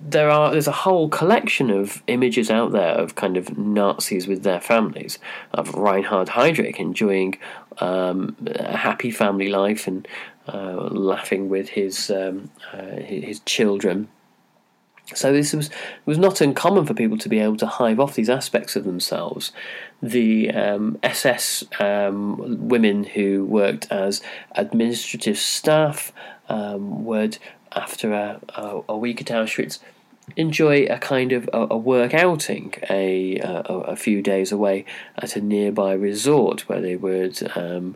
there 0.08 0.30
are 0.30 0.52
there's 0.52 0.68
a 0.68 0.72
whole 0.72 1.10
collection 1.10 1.70
of 1.70 2.04
images 2.08 2.50
out 2.50 2.72
there 2.72 2.94
of 2.94 3.16
kind 3.16 3.38
of 3.38 3.58
Nazis 3.58 4.28
with 4.28 4.44
their 4.44 4.62
families 4.62 5.20
of 5.54 5.74
Reinhard 5.74 6.30
Heydrich 6.30 6.78
enjoying 6.78 7.38
um, 7.80 8.36
a 8.46 8.78
happy 8.78 9.12
family 9.12 9.50
life 9.50 9.88
and 9.88 10.08
uh, 10.48 10.90
laughing 10.92 11.50
with 11.50 11.70
his 11.70 12.10
um, 12.12 12.52
uh, 12.74 12.98
his 12.98 13.40
children. 13.42 14.10
So 15.16 15.34
this 15.34 15.54
was 15.54 15.72
was 16.06 16.20
not 16.20 16.40
uncommon 16.40 16.86
for 16.86 16.94
people 16.94 17.18
to 17.18 17.30
be 17.30 17.40
able 17.40 17.58
to 17.58 17.66
hive 17.68 18.00
off 18.00 18.14
these 18.14 18.30
aspects 18.30 18.76
of 18.76 18.84
themselves. 18.84 19.52
The 20.04 20.52
um, 20.52 21.00
SS 21.02 21.64
um, 21.80 22.68
women 22.68 23.04
who 23.06 23.44
worked 23.46 23.92
as 23.92 24.22
administrative 24.52 25.38
staff 25.38 26.14
um, 26.48 27.06
would 27.06 27.38
after 27.74 28.14
a, 28.14 28.40
a, 28.56 28.82
a 28.90 28.98
week 28.98 29.22
at 29.22 29.28
Auschwitz, 29.28 29.80
enjoy 30.36 30.86
a 30.86 30.98
kind 30.98 31.32
of 31.32 31.50
a, 31.54 31.68
a 31.72 31.78
work 31.78 32.14
outing 32.14 32.74
a, 32.90 33.38
a, 33.40 33.62
a 33.64 33.96
few 33.96 34.22
days 34.22 34.52
away 34.52 34.86
at 35.18 35.36
a 35.36 35.42
nearby 35.42 35.94
resort 35.94 36.68
where 36.70 36.82
they 36.82 36.96
would 36.96 37.52
um, 37.58 37.96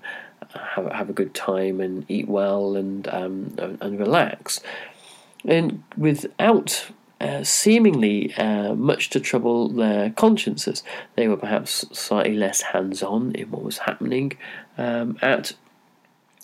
have 0.53 0.91
have 0.91 1.09
a 1.09 1.13
good 1.13 1.33
time 1.33 1.79
and 1.79 2.05
eat 2.09 2.27
well 2.27 2.75
and 2.75 3.07
um, 3.09 3.55
and 3.81 3.99
relax, 3.99 4.59
and 5.45 5.83
without. 5.97 6.88
Uh, 7.21 7.41
seemingly 7.41 8.33
uh, 8.36 8.75
much 8.75 9.09
to 9.09 9.17
trouble 9.17 9.69
their 9.69 10.09
consciences. 10.09 10.83
They 11.15 11.29
were 11.29 11.38
perhaps 11.38 11.86
slightly 11.97 12.36
less 12.36 12.62
hands 12.62 13.01
on 13.01 13.31
in 13.31 13.49
what 13.49 13.63
was 13.63 13.77
happening 13.77 14.33
um, 14.77 15.17
at 15.21 15.53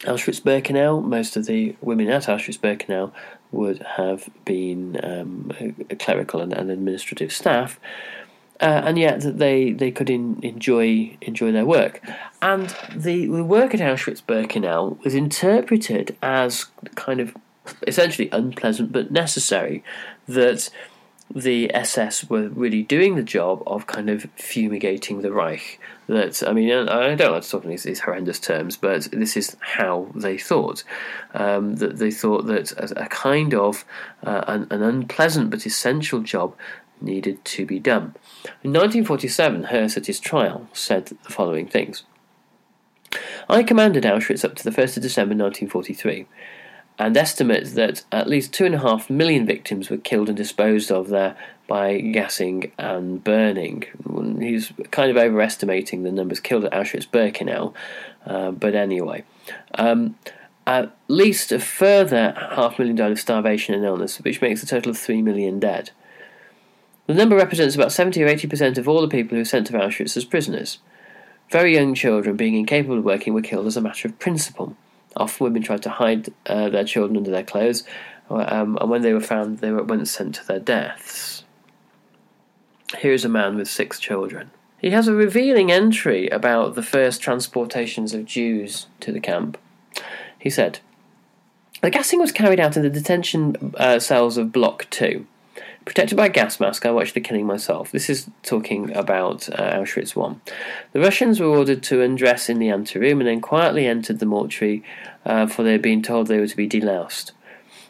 Auschwitz 0.01 0.41
Birkenau, 0.41 1.03
most 1.03 1.35
of 1.35 1.45
the 1.45 1.75
women 1.81 2.09
at 2.09 2.23
Auschwitz 2.23 2.57
Birkenau 2.57 3.12
would 3.51 3.81
have 3.97 4.29
been 4.45 4.99
um, 5.03 5.51
clerical 5.99 6.39
and, 6.39 6.53
and, 6.53 6.71
administrative 6.71 7.33
staff, 7.33 7.79
uh, 8.62 8.81
and 8.85 8.97
yet 8.97 9.19
they 9.38 9.71
they 9.71 9.91
could 9.91 10.09
in, 10.09 10.39
enjoy 10.41 11.17
enjoy 11.21 11.51
their 11.51 11.65
work. 11.65 12.01
And 12.41 12.73
the, 12.95 13.25
the 13.25 13.43
work 13.43 13.73
at 13.73 13.81
Auschwitz 13.81 14.23
Birkenau 14.23 15.03
was 15.03 15.15
interpreted 15.15 16.15
as 16.21 16.65
kind 16.95 17.19
of 17.19 17.35
essentially 17.85 18.29
unpleasant 18.31 18.91
but 18.91 19.12
necessary. 19.12 19.83
That 20.27 20.69
the 21.33 21.73
SS 21.75 22.29
were 22.29 22.49
really 22.49 22.83
doing 22.83 23.15
the 23.15 23.23
job 23.23 23.63
of 23.67 23.85
kind 23.85 24.09
of 24.09 24.27
fumigating 24.35 25.21
the 25.21 25.31
Reich. 25.31 25.79
That 26.09 26.41
I 26.47 26.53
mean, 26.53 26.71
I 26.71 27.13
don't 27.13 27.33
like 27.33 27.43
to 27.43 27.49
talk 27.49 27.63
in 27.63 27.69
these, 27.69 27.83
these 27.83 27.99
horrendous 27.99 28.39
terms, 28.39 28.77
but 28.77 29.07
this 29.11 29.37
is 29.37 29.55
how 29.59 30.07
they 30.15 30.39
thought. 30.39 30.83
Um, 31.35 31.75
that 31.75 31.99
they 31.99 32.09
thought 32.09 32.47
that 32.47 32.71
a, 32.97 33.05
kind 33.05 33.53
of 33.53 33.85
uh, 34.23 34.43
an, 34.47 34.65
an, 34.71 34.81
unpleasant 34.81 35.51
but 35.51 35.67
essential 35.67 36.21
job 36.21 36.55
needed 36.99 37.45
to 37.45 37.63
be 37.63 37.77
done. 37.77 38.15
In 38.63 38.73
1947, 38.73 39.65
Höss 39.65 39.97
at 39.97 40.07
his 40.07 40.19
trial 40.19 40.67
said 40.73 41.05
the 41.05 41.15
following 41.29 41.67
things. 41.67 42.05
I 43.47 43.61
commanded 43.61 44.03
Auschwitz 44.03 44.43
up 44.43 44.55
to 44.55 44.63
the 44.63 44.71
1st 44.71 44.97
of 44.97 45.03
December 45.03 45.35
1943 45.35 46.25
and 46.99 47.15
estimates 47.15 47.71
that 47.71 48.03
at 48.12 48.27
least 48.27 48.53
two 48.53 48.65
and 48.65 48.75
a 48.75 48.79
half 48.79 49.09
million 49.09 49.45
victims 49.45 49.89
were 49.89 49.97
killed 49.97 50.27
and 50.27 50.38
disposed 50.38 50.91
of 50.91 51.07
there 51.07 51.35
by 51.65 51.99
gassing 51.99 52.71
and 52.77 53.23
burning. 53.23 53.85
He's 54.39 54.73
kind 54.91 55.09
of 55.09 55.15
overestimating 55.15 56.03
the 56.03 56.12
numbers 56.12 56.41
killed 56.41 56.65
at 56.65 56.73
Auschwitz-Birkenau, 56.73 57.73
uh, 58.25 58.51
but 58.51 58.75
anyway. 58.75 59.23
Um, 59.75 60.17
at 60.67 60.95
least 61.07 61.51
a 61.51 61.59
further 61.59 62.33
half 62.51 62.77
million 62.77 62.97
died 62.97 63.12
of 63.12 63.19
starvation 63.19 63.73
and 63.73 63.85
illness, 63.85 64.17
which 64.19 64.41
makes 64.41 64.62
a 64.62 64.67
total 64.67 64.91
of 64.91 64.97
three 64.97 65.21
million 65.21 65.59
dead. 65.59 65.91
The 67.07 67.13
number 67.13 67.35
represents 67.35 67.75
about 67.75 67.91
70 67.91 68.21
or 68.21 68.27
80% 68.27 68.77
of 68.77 68.88
all 68.88 69.01
the 69.01 69.07
people 69.07 69.31
who 69.31 69.41
were 69.41 69.45
sent 69.45 69.67
to 69.67 69.73
Auschwitz 69.73 70.15
as 70.15 70.25
prisoners. 70.25 70.77
Very 71.49 71.73
young 71.73 71.95
children, 71.95 72.35
being 72.35 72.53
incapable 72.53 72.99
of 72.99 73.05
working, 73.05 73.33
were 73.33 73.41
killed 73.41 73.65
as 73.65 73.77
a 73.77 73.81
matter 73.81 74.07
of 74.07 74.19
principle. 74.19 74.75
Often 75.15 75.43
women 75.43 75.63
tried 75.63 75.83
to 75.83 75.89
hide 75.89 76.29
uh, 76.45 76.69
their 76.69 76.83
children 76.83 77.17
under 77.17 77.31
their 77.31 77.43
clothes, 77.43 77.83
um, 78.29 78.77
and 78.79 78.89
when 78.89 79.01
they 79.01 79.13
were 79.13 79.19
found, 79.19 79.59
they 79.59 79.71
were 79.71 79.79
at 79.79 79.87
once 79.87 80.11
sent 80.11 80.35
to 80.35 80.47
their 80.47 80.59
deaths. 80.59 81.43
Here 82.99 83.13
is 83.13 83.25
a 83.25 83.29
man 83.29 83.55
with 83.55 83.67
six 83.67 83.99
children. 83.99 84.51
He 84.79 84.91
has 84.91 85.07
a 85.07 85.13
revealing 85.13 85.71
entry 85.71 86.29
about 86.29 86.75
the 86.75 86.83
first 86.83 87.21
transportations 87.21 88.13
of 88.13 88.25
Jews 88.25 88.87
to 89.01 89.11
the 89.11 89.19
camp. 89.19 89.57
He 90.37 90.49
said, 90.49 90.79
The 91.81 91.89
gassing 91.89 92.19
was 92.19 92.31
carried 92.31 92.59
out 92.59 92.77
in 92.77 92.83
the 92.83 92.89
detention 92.89 93.73
uh, 93.77 93.99
cells 93.99 94.37
of 94.37 94.51
Block 94.51 94.87
2. 94.89 95.25
Protected 95.85 96.17
by 96.17 96.27
a 96.27 96.29
gas 96.29 96.59
mask, 96.59 96.85
I 96.85 96.91
watched 96.91 97.13
the 97.13 97.21
killing 97.21 97.45
myself. 97.45 97.91
This 97.91 98.09
is 98.09 98.29
talking 98.43 98.95
about 98.95 99.49
uh, 99.49 99.79
Auschwitz 99.79 100.15
1. 100.15 100.41
The 100.91 100.99
Russians 100.99 101.39
were 101.39 101.47
ordered 101.47 101.81
to 101.83 102.01
undress 102.01 102.49
in 102.49 102.59
the 102.59 102.69
anteroom 102.69 103.19
and 103.19 103.27
then 103.27 103.41
quietly 103.41 103.87
entered 103.87 104.19
the 104.19 104.25
mortuary, 104.25 104.83
uh, 105.25 105.47
for 105.47 105.63
they 105.63 105.71
had 105.71 105.81
been 105.81 106.03
told 106.03 106.27
they 106.27 106.39
were 106.39 106.47
to 106.47 106.57
be 106.57 106.67
deloused. 106.67 107.31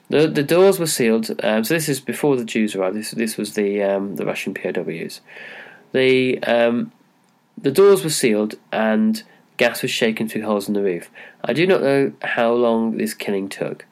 The, 0.09 0.27
the 0.27 0.43
doors 0.43 0.79
were 0.79 0.87
sealed, 0.87 1.31
um, 1.43 1.63
so 1.63 1.73
this 1.73 1.89
is 1.89 1.99
before 1.99 2.35
the 2.35 2.45
Jews 2.45 2.75
arrived. 2.75 2.95
This, 2.95 3.11
this 3.11 3.37
was 3.37 3.53
the, 3.53 3.83
um, 3.83 4.15
the 4.15 4.25
Russian 4.25 4.53
POWs. 4.53 5.21
The, 5.91 6.41
um, 6.43 6.91
the 7.61 7.71
doors 7.71 8.03
were 8.03 8.09
sealed 8.09 8.55
and 8.71 9.21
gas 9.57 9.81
was 9.81 9.91
shaken 9.91 10.27
through 10.27 10.43
holes 10.43 10.67
in 10.67 10.73
the 10.73 10.81
roof. 10.81 11.11
I 11.43 11.53
do 11.53 11.67
not 11.67 11.81
know 11.81 12.13
how 12.21 12.53
long 12.53 12.97
this 12.97 13.13
killing 13.13 13.49
took. 13.49 13.85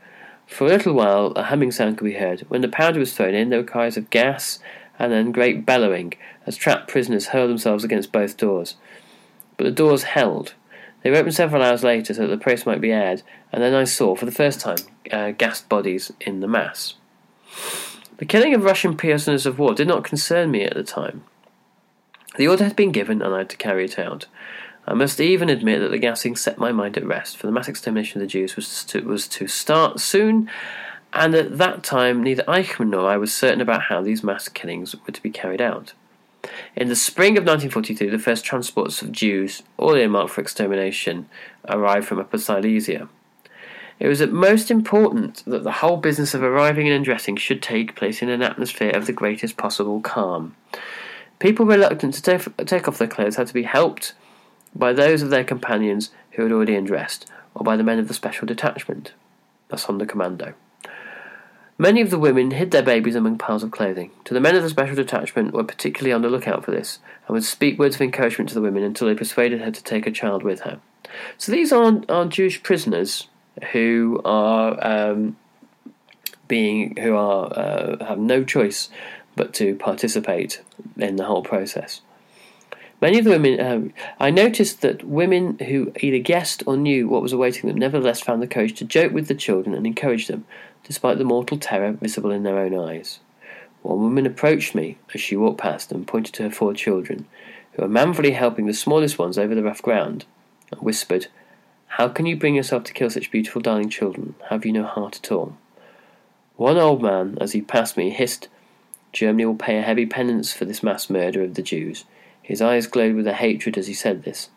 For 0.48 0.66
a 0.66 0.70
little 0.70 0.94
while 0.94 1.34
a 1.36 1.44
humming 1.44 1.72
sound 1.72 1.98
could 1.98 2.06
be 2.06 2.14
heard. 2.14 2.42
When 2.48 2.62
the 2.62 2.68
powder 2.68 3.00
was 3.00 3.14
thrown 3.14 3.36
in, 3.36 3.50
there 3.50 3.60
were 3.60 3.66
cries 3.66 3.98
of 3.98 4.10
gas 4.10 4.60
and 4.98 5.12
then 5.12 5.32
great 5.32 5.66
bellowing 5.66 6.14
as 6.46 6.56
trapped 6.58 6.90
prisoners 6.90 7.28
hurled 7.28 7.50
themselves 7.50 7.84
against 7.84 8.12
both 8.12 8.38
doors. 8.38 8.76
But 9.58 9.66
the 9.66 9.72
doors 9.72 10.04
held. 10.04 10.54
They 11.04 11.12
were 11.12 11.18
opened 11.18 11.36
several 11.36 11.62
hours 11.62 11.84
later 11.84 12.14
so 12.14 12.22
that 12.22 12.28
the 12.28 12.38
press 12.38 12.66
might 12.66 12.82
be 12.82 12.92
aired, 12.92 13.22
and 13.52 13.62
then 13.62 13.74
I 13.74 13.84
saw, 13.84 14.16
for 14.16 14.26
the 14.26 14.32
first 14.32 14.60
time, 14.60 14.78
uh, 15.12 15.32
gassed 15.32 15.70
bodies 15.70 16.12
in 16.22 16.40
the 16.40 16.48
mass. 16.48 16.96
The 18.18 18.26
killing 18.26 18.54
of 18.54 18.64
Russian 18.64 18.98
prisoners 18.98 19.46
of 19.46 19.60
war 19.60 19.74
did 19.76 19.88
not 19.88 20.04
concern 20.04 20.50
me 20.50 20.64
at 20.64 20.74
the 20.74 20.84
time. 20.84 21.24
The 22.36 22.48
order 22.48 22.64
had 22.64 22.76
been 22.76 22.92
given, 22.92 23.22
and 23.22 23.34
I 23.34 23.40
had 23.40 23.50
to 23.50 23.58
carry 23.58 23.86
it 23.86 24.00
out. 24.00 24.26
I 24.88 24.94
must 24.94 25.20
even 25.20 25.50
admit 25.50 25.82
that 25.82 25.92
the 25.92 25.98
gassing 25.98 26.38
set 26.38 26.58
my 26.58 26.72
mind 26.72 26.96
at 26.96 27.06
rest, 27.06 27.36
for 27.38 27.46
the 27.46 27.52
mass 27.52 27.68
extermination 27.68 28.22
of 28.22 28.28
the 28.28 28.32
Jews 28.32 28.56
was 28.56 28.86
to, 28.86 29.02
was 29.02 29.28
to 29.30 29.46
start 29.48 30.00
soon, 30.00 30.50
and 31.12 31.36
at 31.36 31.58
that 31.58 31.84
time 31.84 32.24
neither 32.24 32.44
Eichmann 32.44 32.92
nor 32.92 33.10
I 33.10 33.18
was 33.18 33.34
certain 33.34 33.60
about 33.60 33.84
how 33.84 34.02
these 34.02 34.24
mass 34.24 34.48
killings 34.48 34.96
were 34.96 35.12
to 35.12 35.22
be 35.22 35.30
carried 35.30 35.62
out. 35.62 35.92
In 36.74 36.88
the 36.88 36.96
spring 36.96 37.38
of 37.38 37.44
1942, 37.44 38.10
the 38.10 38.18
first 38.18 38.46
transports 38.46 39.02
of 39.02 39.12
Jews, 39.12 39.62
all 39.76 39.96
earmarked 39.96 40.30
for 40.30 40.40
extermination, 40.40 41.28
arrived 41.68 42.08
from 42.08 42.20
Upper 42.20 42.38
Silesia. 42.38 43.10
It 44.00 44.08
was 44.08 44.22
at 44.22 44.32
most 44.32 44.72
important 44.72 45.44
that 45.46 45.64
the 45.64 45.72
whole 45.74 45.98
business 45.98 46.34
of 46.34 46.44
arriving 46.44 46.88
and 46.88 46.96
undressing 46.96 47.36
should 47.36 47.62
take 47.62 47.96
place 47.96 48.22
in 48.22 48.30
an 48.30 48.42
atmosphere 48.42 48.92
of 48.92 49.06
the 49.06 49.12
greatest 49.12 49.58
possible 49.58 50.00
calm. 50.00 50.56
People 51.40 51.66
reluctant 51.66 52.14
to 52.14 52.22
take, 52.22 52.56
take 52.66 52.88
off 52.88 53.00
their 53.00 53.08
clothes 53.08 53.36
had 53.36 53.48
to 53.48 53.54
be 53.54 53.64
helped 53.64 54.14
by 54.76 54.94
those 54.94 55.22
of 55.22 55.30
their 55.30 55.44
companions 55.44 56.12
who 56.32 56.44
had 56.44 56.52
already 56.52 56.76
undressed, 56.76 57.30
or 57.54 57.64
by 57.64 57.76
the 57.76 57.84
men 57.84 58.00
of 58.00 58.08
the 58.08 58.14
special 58.14 58.46
detachment, 58.46 59.14
the 59.70 59.78
Sonderkommando. 59.78 60.54
Many 61.80 62.02
of 62.02 62.10
the 62.10 62.18
women 62.18 62.52
hid 62.52 62.72
their 62.72 62.82
babies 62.82 63.16
among 63.16 63.38
piles 63.38 63.64
of 63.64 63.70
clothing. 63.70 64.10
To 64.26 64.34
the 64.34 64.40
men 64.40 64.56
of 64.56 64.64
the 64.64 64.70
special 64.70 64.96
detachment 64.96 65.54
were 65.54 65.64
particularly 65.64 66.12
on 66.12 66.24
the 66.24 66.30
lookout 66.30 66.66
for 66.66 66.72
this, 66.72 67.00
and 67.28 67.34
would 67.34 67.44
speak 67.44 67.78
words 67.78 67.96
of 67.96 68.02
encouragement 68.02 68.50
to 68.50 68.56
the 68.56 68.62
women 68.62 68.84
until 68.84 69.08
they 69.08 69.14
persuaded 69.14 69.62
her 69.62 69.72
to 69.72 69.84
take 69.84 70.08
a 70.08 70.12
child 70.12 70.42
with 70.42 70.62
her. 70.62 70.80
So 71.38 71.52
these 71.52 71.72
are, 71.72 72.02
are 72.10 72.26
Jewish 72.26 72.64
prisoners 72.64 73.28
who 73.72 74.22
are 74.26 74.86
um, 74.86 75.38
being 76.48 76.98
who 76.98 77.16
are 77.16 77.46
uh, 77.54 78.06
have 78.06 78.20
no 78.20 78.44
choice 78.44 78.90
but 79.36 79.54
to 79.56 79.76
participate 79.76 80.62
in 80.98 81.16
the 81.16 81.26
whole 81.26 81.44
process. 81.44 82.02
Many 83.00 83.20
of 83.20 83.26
the 83.26 83.32
women, 83.32 83.60
um, 83.60 83.94
I 84.20 84.32
noticed 84.32 84.82
that 84.82 85.04
women 85.04 85.60
who 85.60 85.92
either 86.00 86.18
guessed 86.18 86.64
or 86.66 86.76
knew 86.76 87.08
what 87.08 87.22
was 87.22 87.32
awaiting 87.32 87.70
them 87.70 87.78
nevertheless 87.78 88.22
found 88.22 88.42
the 88.42 88.48
courage 88.48 88.74
to 88.80 88.86
joke 88.86 89.14
with 89.14 89.28
the 89.28 89.36
children 89.36 89.76
and 89.76 89.86
encourage 89.86 90.28
them, 90.28 90.46
despite 90.84 91.20
the 91.20 91.24
mortal 91.24 91.60
terror 91.60 91.92
visible 91.92 92.32
in 92.32 92.42
their 92.42 92.58
own 92.58 92.74
eyes. 92.74 93.20
One 93.84 94.00
woman 94.00 94.26
approached 94.26 94.74
me 94.74 94.98
as 95.14 95.22
she 95.22 95.38
walked 95.38 95.60
past 95.60 95.92
and 95.92 96.08
pointed 96.08 96.34
to 96.36 96.44
her 96.44 96.50
four 96.50 96.74
children, 96.74 97.28
who 97.74 97.84
were 97.84 97.88
manfully 97.88 98.32
helping 98.32 98.66
the 98.66 98.74
smallest 98.74 99.20
ones 99.20 99.38
over 99.38 99.54
the 99.54 99.64
rough 99.64 99.84
ground, 99.84 100.26
and 100.72 100.82
whispered, 100.82 101.28
How 101.88 102.10
can 102.10 102.26
you 102.26 102.36
bring 102.36 102.56
yourself 102.56 102.84
to 102.86 102.94
kill 102.94 103.12
such 103.12 103.30
beautiful 103.30 103.62
darling 103.62 103.90
children? 103.90 104.34
Have 104.50 104.66
you 104.66 104.72
no 104.72 104.84
heart 104.84 105.20
at 105.24 105.32
all? 105.32 105.56
One 106.56 106.78
old 106.78 107.04
man, 107.04 107.38
as 107.40 107.52
he 107.52 107.62
passed 107.62 107.96
me, 107.96 108.10
hissed, 108.10 108.48
Germany 109.14 109.46
will 109.46 109.56
pay 109.56 109.78
a 109.78 109.84
heavy 109.84 110.08
penance 110.08 110.52
for 110.52 110.66
this 110.66 110.82
mass 110.82 111.12
murder 111.12 111.44
of 111.44 111.54
the 111.54 111.62
Jews. 111.62 112.04
His 112.48 112.62
eyes 112.62 112.88
glowed 112.88 113.18
with 113.18 113.28
a 113.28 113.34
hatred 113.34 113.78
as 113.78 113.88
he 113.88 113.94
said 113.94 114.24
this. 114.24 114.50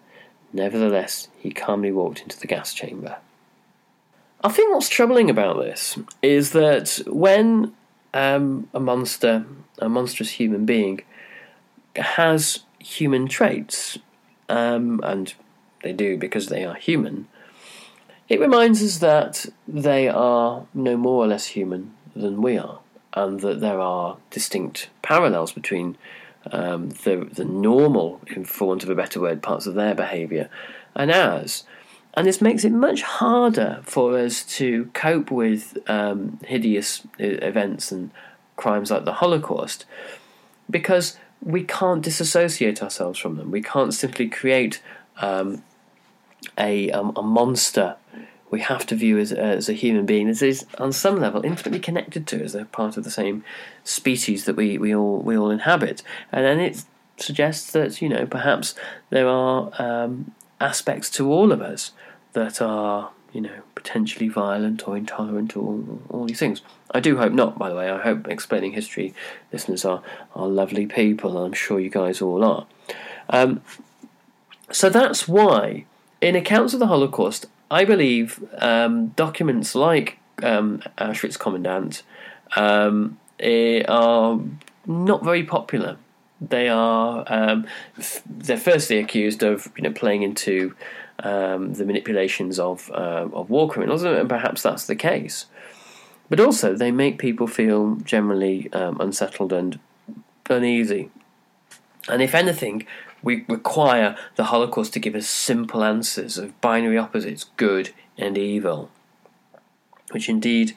Nevertheless, 0.52 1.26
he 1.36 1.50
calmly 1.50 1.90
walked 1.90 2.20
into 2.20 2.38
the 2.38 2.46
gas 2.46 2.72
chamber. 2.72 3.16
I 4.44 4.48
think 4.48 4.72
what's 4.72 4.88
troubling 4.88 5.28
about 5.28 5.58
this 5.58 5.98
is 6.22 6.52
that 6.52 7.00
when 7.08 7.74
um, 8.14 8.68
a 8.72 8.78
monster, 8.78 9.44
a 9.80 9.88
monstrous 9.88 10.30
human 10.30 10.66
being, 10.66 11.00
has 11.96 12.60
human 12.78 13.26
traits, 13.26 13.98
um, 14.48 15.00
and 15.02 15.34
they 15.82 15.92
do 15.92 16.16
because 16.16 16.46
they 16.46 16.64
are 16.64 16.76
human, 16.76 17.26
it 18.28 18.38
reminds 18.38 18.84
us 18.84 18.98
that 18.98 19.46
they 19.66 20.06
are 20.06 20.64
no 20.74 20.96
more 20.96 21.24
or 21.24 21.26
less 21.26 21.46
human 21.46 21.92
than 22.14 22.40
we 22.40 22.56
are, 22.56 22.78
and 23.14 23.40
that 23.40 23.58
there 23.58 23.80
are 23.80 24.16
distinct 24.30 24.90
parallels 25.02 25.50
between 25.50 25.98
um, 26.52 26.90
the 26.90 27.28
the 27.32 27.44
normal, 27.44 28.20
for 28.44 28.68
want 28.68 28.82
of 28.82 28.90
a 28.90 28.94
better 28.94 29.20
word, 29.20 29.42
parts 29.42 29.66
of 29.66 29.74
their 29.74 29.94
behaviour 29.94 30.48
and 30.94 31.10
ours. 31.10 31.64
And 32.14 32.26
this 32.26 32.40
makes 32.40 32.64
it 32.64 32.72
much 32.72 33.02
harder 33.02 33.80
for 33.84 34.18
us 34.18 34.42
to 34.56 34.86
cope 34.94 35.30
with 35.30 35.78
um, 35.88 36.40
hideous 36.44 37.02
uh, 37.20 37.24
events 37.24 37.92
and 37.92 38.10
crimes 38.56 38.90
like 38.90 39.04
the 39.04 39.14
Holocaust 39.14 39.84
because 40.68 41.16
we 41.40 41.62
can't 41.62 42.02
disassociate 42.02 42.82
ourselves 42.82 43.18
from 43.18 43.36
them. 43.36 43.50
We 43.50 43.62
can't 43.62 43.94
simply 43.94 44.28
create 44.28 44.82
um, 45.18 45.62
a, 46.58 46.90
um, 46.90 47.12
a 47.16 47.22
monster 47.22 47.96
we 48.50 48.60
have 48.60 48.84
to 48.86 48.96
view 48.96 49.18
as, 49.18 49.32
as 49.32 49.68
a 49.68 49.72
human 49.72 50.06
being 50.06 50.28
is, 50.28 50.66
on 50.78 50.92
some 50.92 51.20
level, 51.20 51.44
infinitely 51.44 51.78
connected 51.78 52.26
to 52.28 52.42
as 52.42 52.54
a 52.54 52.64
part 52.66 52.96
of 52.96 53.04
the 53.04 53.10
same 53.10 53.44
species 53.84 54.44
that 54.44 54.56
we, 54.56 54.76
we 54.76 54.94
all 54.94 55.18
we 55.20 55.36
all 55.36 55.50
inhabit. 55.50 56.02
And 56.32 56.44
then 56.44 56.60
it 56.60 56.84
suggests 57.16 57.70
that 57.72 58.02
you 58.02 58.08
know 58.08 58.26
perhaps 58.26 58.74
there 59.10 59.28
are 59.28 59.70
um, 59.78 60.32
aspects 60.60 61.10
to 61.10 61.30
all 61.30 61.52
of 61.52 61.60
us 61.60 61.92
that 62.32 62.60
are 62.60 63.10
you 63.32 63.40
know 63.40 63.62
potentially 63.74 64.28
violent 64.28 64.86
or 64.88 64.96
intolerant 64.96 65.56
or 65.56 65.60
all, 65.60 66.02
all 66.08 66.26
these 66.26 66.40
things. 66.40 66.62
I 66.92 66.98
do 66.98 67.18
hope 67.18 67.32
not. 67.32 67.56
By 67.56 67.68
the 67.68 67.76
way, 67.76 67.88
I 67.88 67.98
hope 67.98 68.26
explaining 68.26 68.72
history 68.72 69.14
listeners 69.52 69.84
are 69.84 70.02
are 70.34 70.48
lovely 70.48 70.86
people, 70.86 71.36
and 71.36 71.46
I'm 71.46 71.52
sure 71.52 71.78
you 71.78 71.90
guys 71.90 72.20
all 72.20 72.44
are. 72.44 72.66
Um, 73.28 73.62
so 74.72 74.88
that's 74.88 75.28
why, 75.28 75.84
in 76.20 76.34
accounts 76.34 76.74
of 76.74 76.80
the 76.80 76.88
Holocaust, 76.88 77.46
I 77.70 77.84
believe 77.84 78.42
um, 78.58 79.08
documents 79.08 79.74
like 79.74 80.18
um, 80.42 80.82
Auschwitz 80.98 81.38
Commandant 81.38 82.02
um, 82.56 83.18
eh, 83.38 83.84
are 83.88 84.40
not 84.86 85.22
very 85.24 85.44
popular. 85.44 85.96
They 86.40 86.68
are 86.68 87.24
um, 87.28 87.66
f- 87.98 88.22
they're 88.26 88.56
firstly 88.56 88.98
accused 88.98 89.42
of 89.42 89.70
you 89.76 89.82
know 89.82 89.92
playing 89.92 90.22
into 90.22 90.74
um, 91.22 91.74
the 91.74 91.84
manipulations 91.84 92.58
of 92.58 92.90
uh, 92.90 93.28
of 93.32 93.50
war 93.50 93.68
criminals, 93.68 94.02
and 94.02 94.28
perhaps 94.28 94.62
that's 94.62 94.86
the 94.86 94.96
case. 94.96 95.46
But 96.28 96.40
also, 96.40 96.74
they 96.74 96.92
make 96.92 97.18
people 97.18 97.46
feel 97.46 97.96
generally 97.96 98.72
um, 98.72 99.00
unsettled 99.00 99.52
and 99.52 99.78
uneasy. 100.48 101.10
And 102.08 102.22
if 102.22 102.34
anything, 102.34 102.86
we 103.22 103.44
require 103.48 104.16
the 104.36 104.44
Holocaust 104.44 104.92
to 104.94 105.00
give 105.00 105.14
us 105.14 105.26
simple 105.26 105.82
answers 105.84 106.38
of 106.38 106.58
binary 106.60 106.98
opposites, 106.98 107.46
good 107.56 107.90
and 108.16 108.36
evil. 108.36 108.90
Which 110.10 110.28
indeed, 110.28 110.76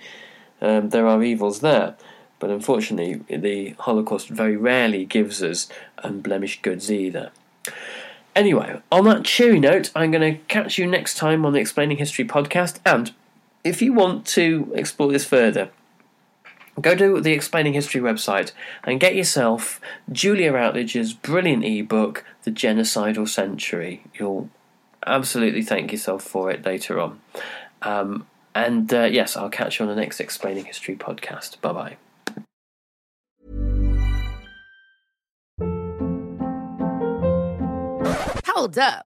um, 0.61 0.89
there 0.89 1.07
are 1.07 1.23
evils 1.23 1.61
there, 1.61 1.95
but 2.39 2.49
unfortunately, 2.49 3.21
the 3.35 3.75
Holocaust 3.79 4.29
very 4.29 4.57
rarely 4.57 5.05
gives 5.05 5.41
us 5.41 5.67
unblemished 5.99 6.61
goods 6.61 6.91
either. 6.91 7.31
Anyway, 8.35 8.81
on 8.91 9.05
that 9.05 9.23
cheery 9.23 9.59
note, 9.59 9.91
I'm 9.95 10.11
going 10.11 10.33
to 10.33 10.43
catch 10.45 10.77
you 10.77 10.87
next 10.87 11.17
time 11.17 11.45
on 11.45 11.53
the 11.53 11.59
Explaining 11.59 11.97
History 11.97 12.25
podcast. 12.25 12.79
And 12.85 13.13
if 13.63 13.81
you 13.81 13.93
want 13.93 14.25
to 14.27 14.71
explore 14.75 15.11
this 15.11 15.25
further, 15.25 15.69
go 16.81 16.95
to 16.95 17.21
the 17.21 17.33
Explaining 17.33 17.73
History 17.73 18.01
website 18.01 18.51
and 18.83 18.99
get 18.99 19.15
yourself 19.15 19.79
Julia 20.11 20.51
Routledge's 20.51 21.13
brilliant 21.13 21.63
ebook, 21.63 22.23
The 22.43 22.51
Genocidal 22.51 23.27
Century. 23.27 24.03
You'll 24.15 24.49
absolutely 25.05 25.61
thank 25.61 25.91
yourself 25.91 26.23
for 26.23 26.49
it 26.51 26.65
later 26.65 26.99
on. 26.99 27.21
Um, 27.81 28.27
and 28.55 28.93
uh, 28.93 29.03
yes, 29.03 29.35
I'll 29.35 29.49
catch 29.49 29.79
you 29.79 29.85
on 29.85 29.89
the 29.89 29.99
next 29.99 30.19
Explaining 30.19 30.65
History 30.65 30.95
podcast. 30.95 31.59
Bye 31.61 31.73
bye. 31.73 31.97
Hold 38.45 38.77
up. 38.77 39.05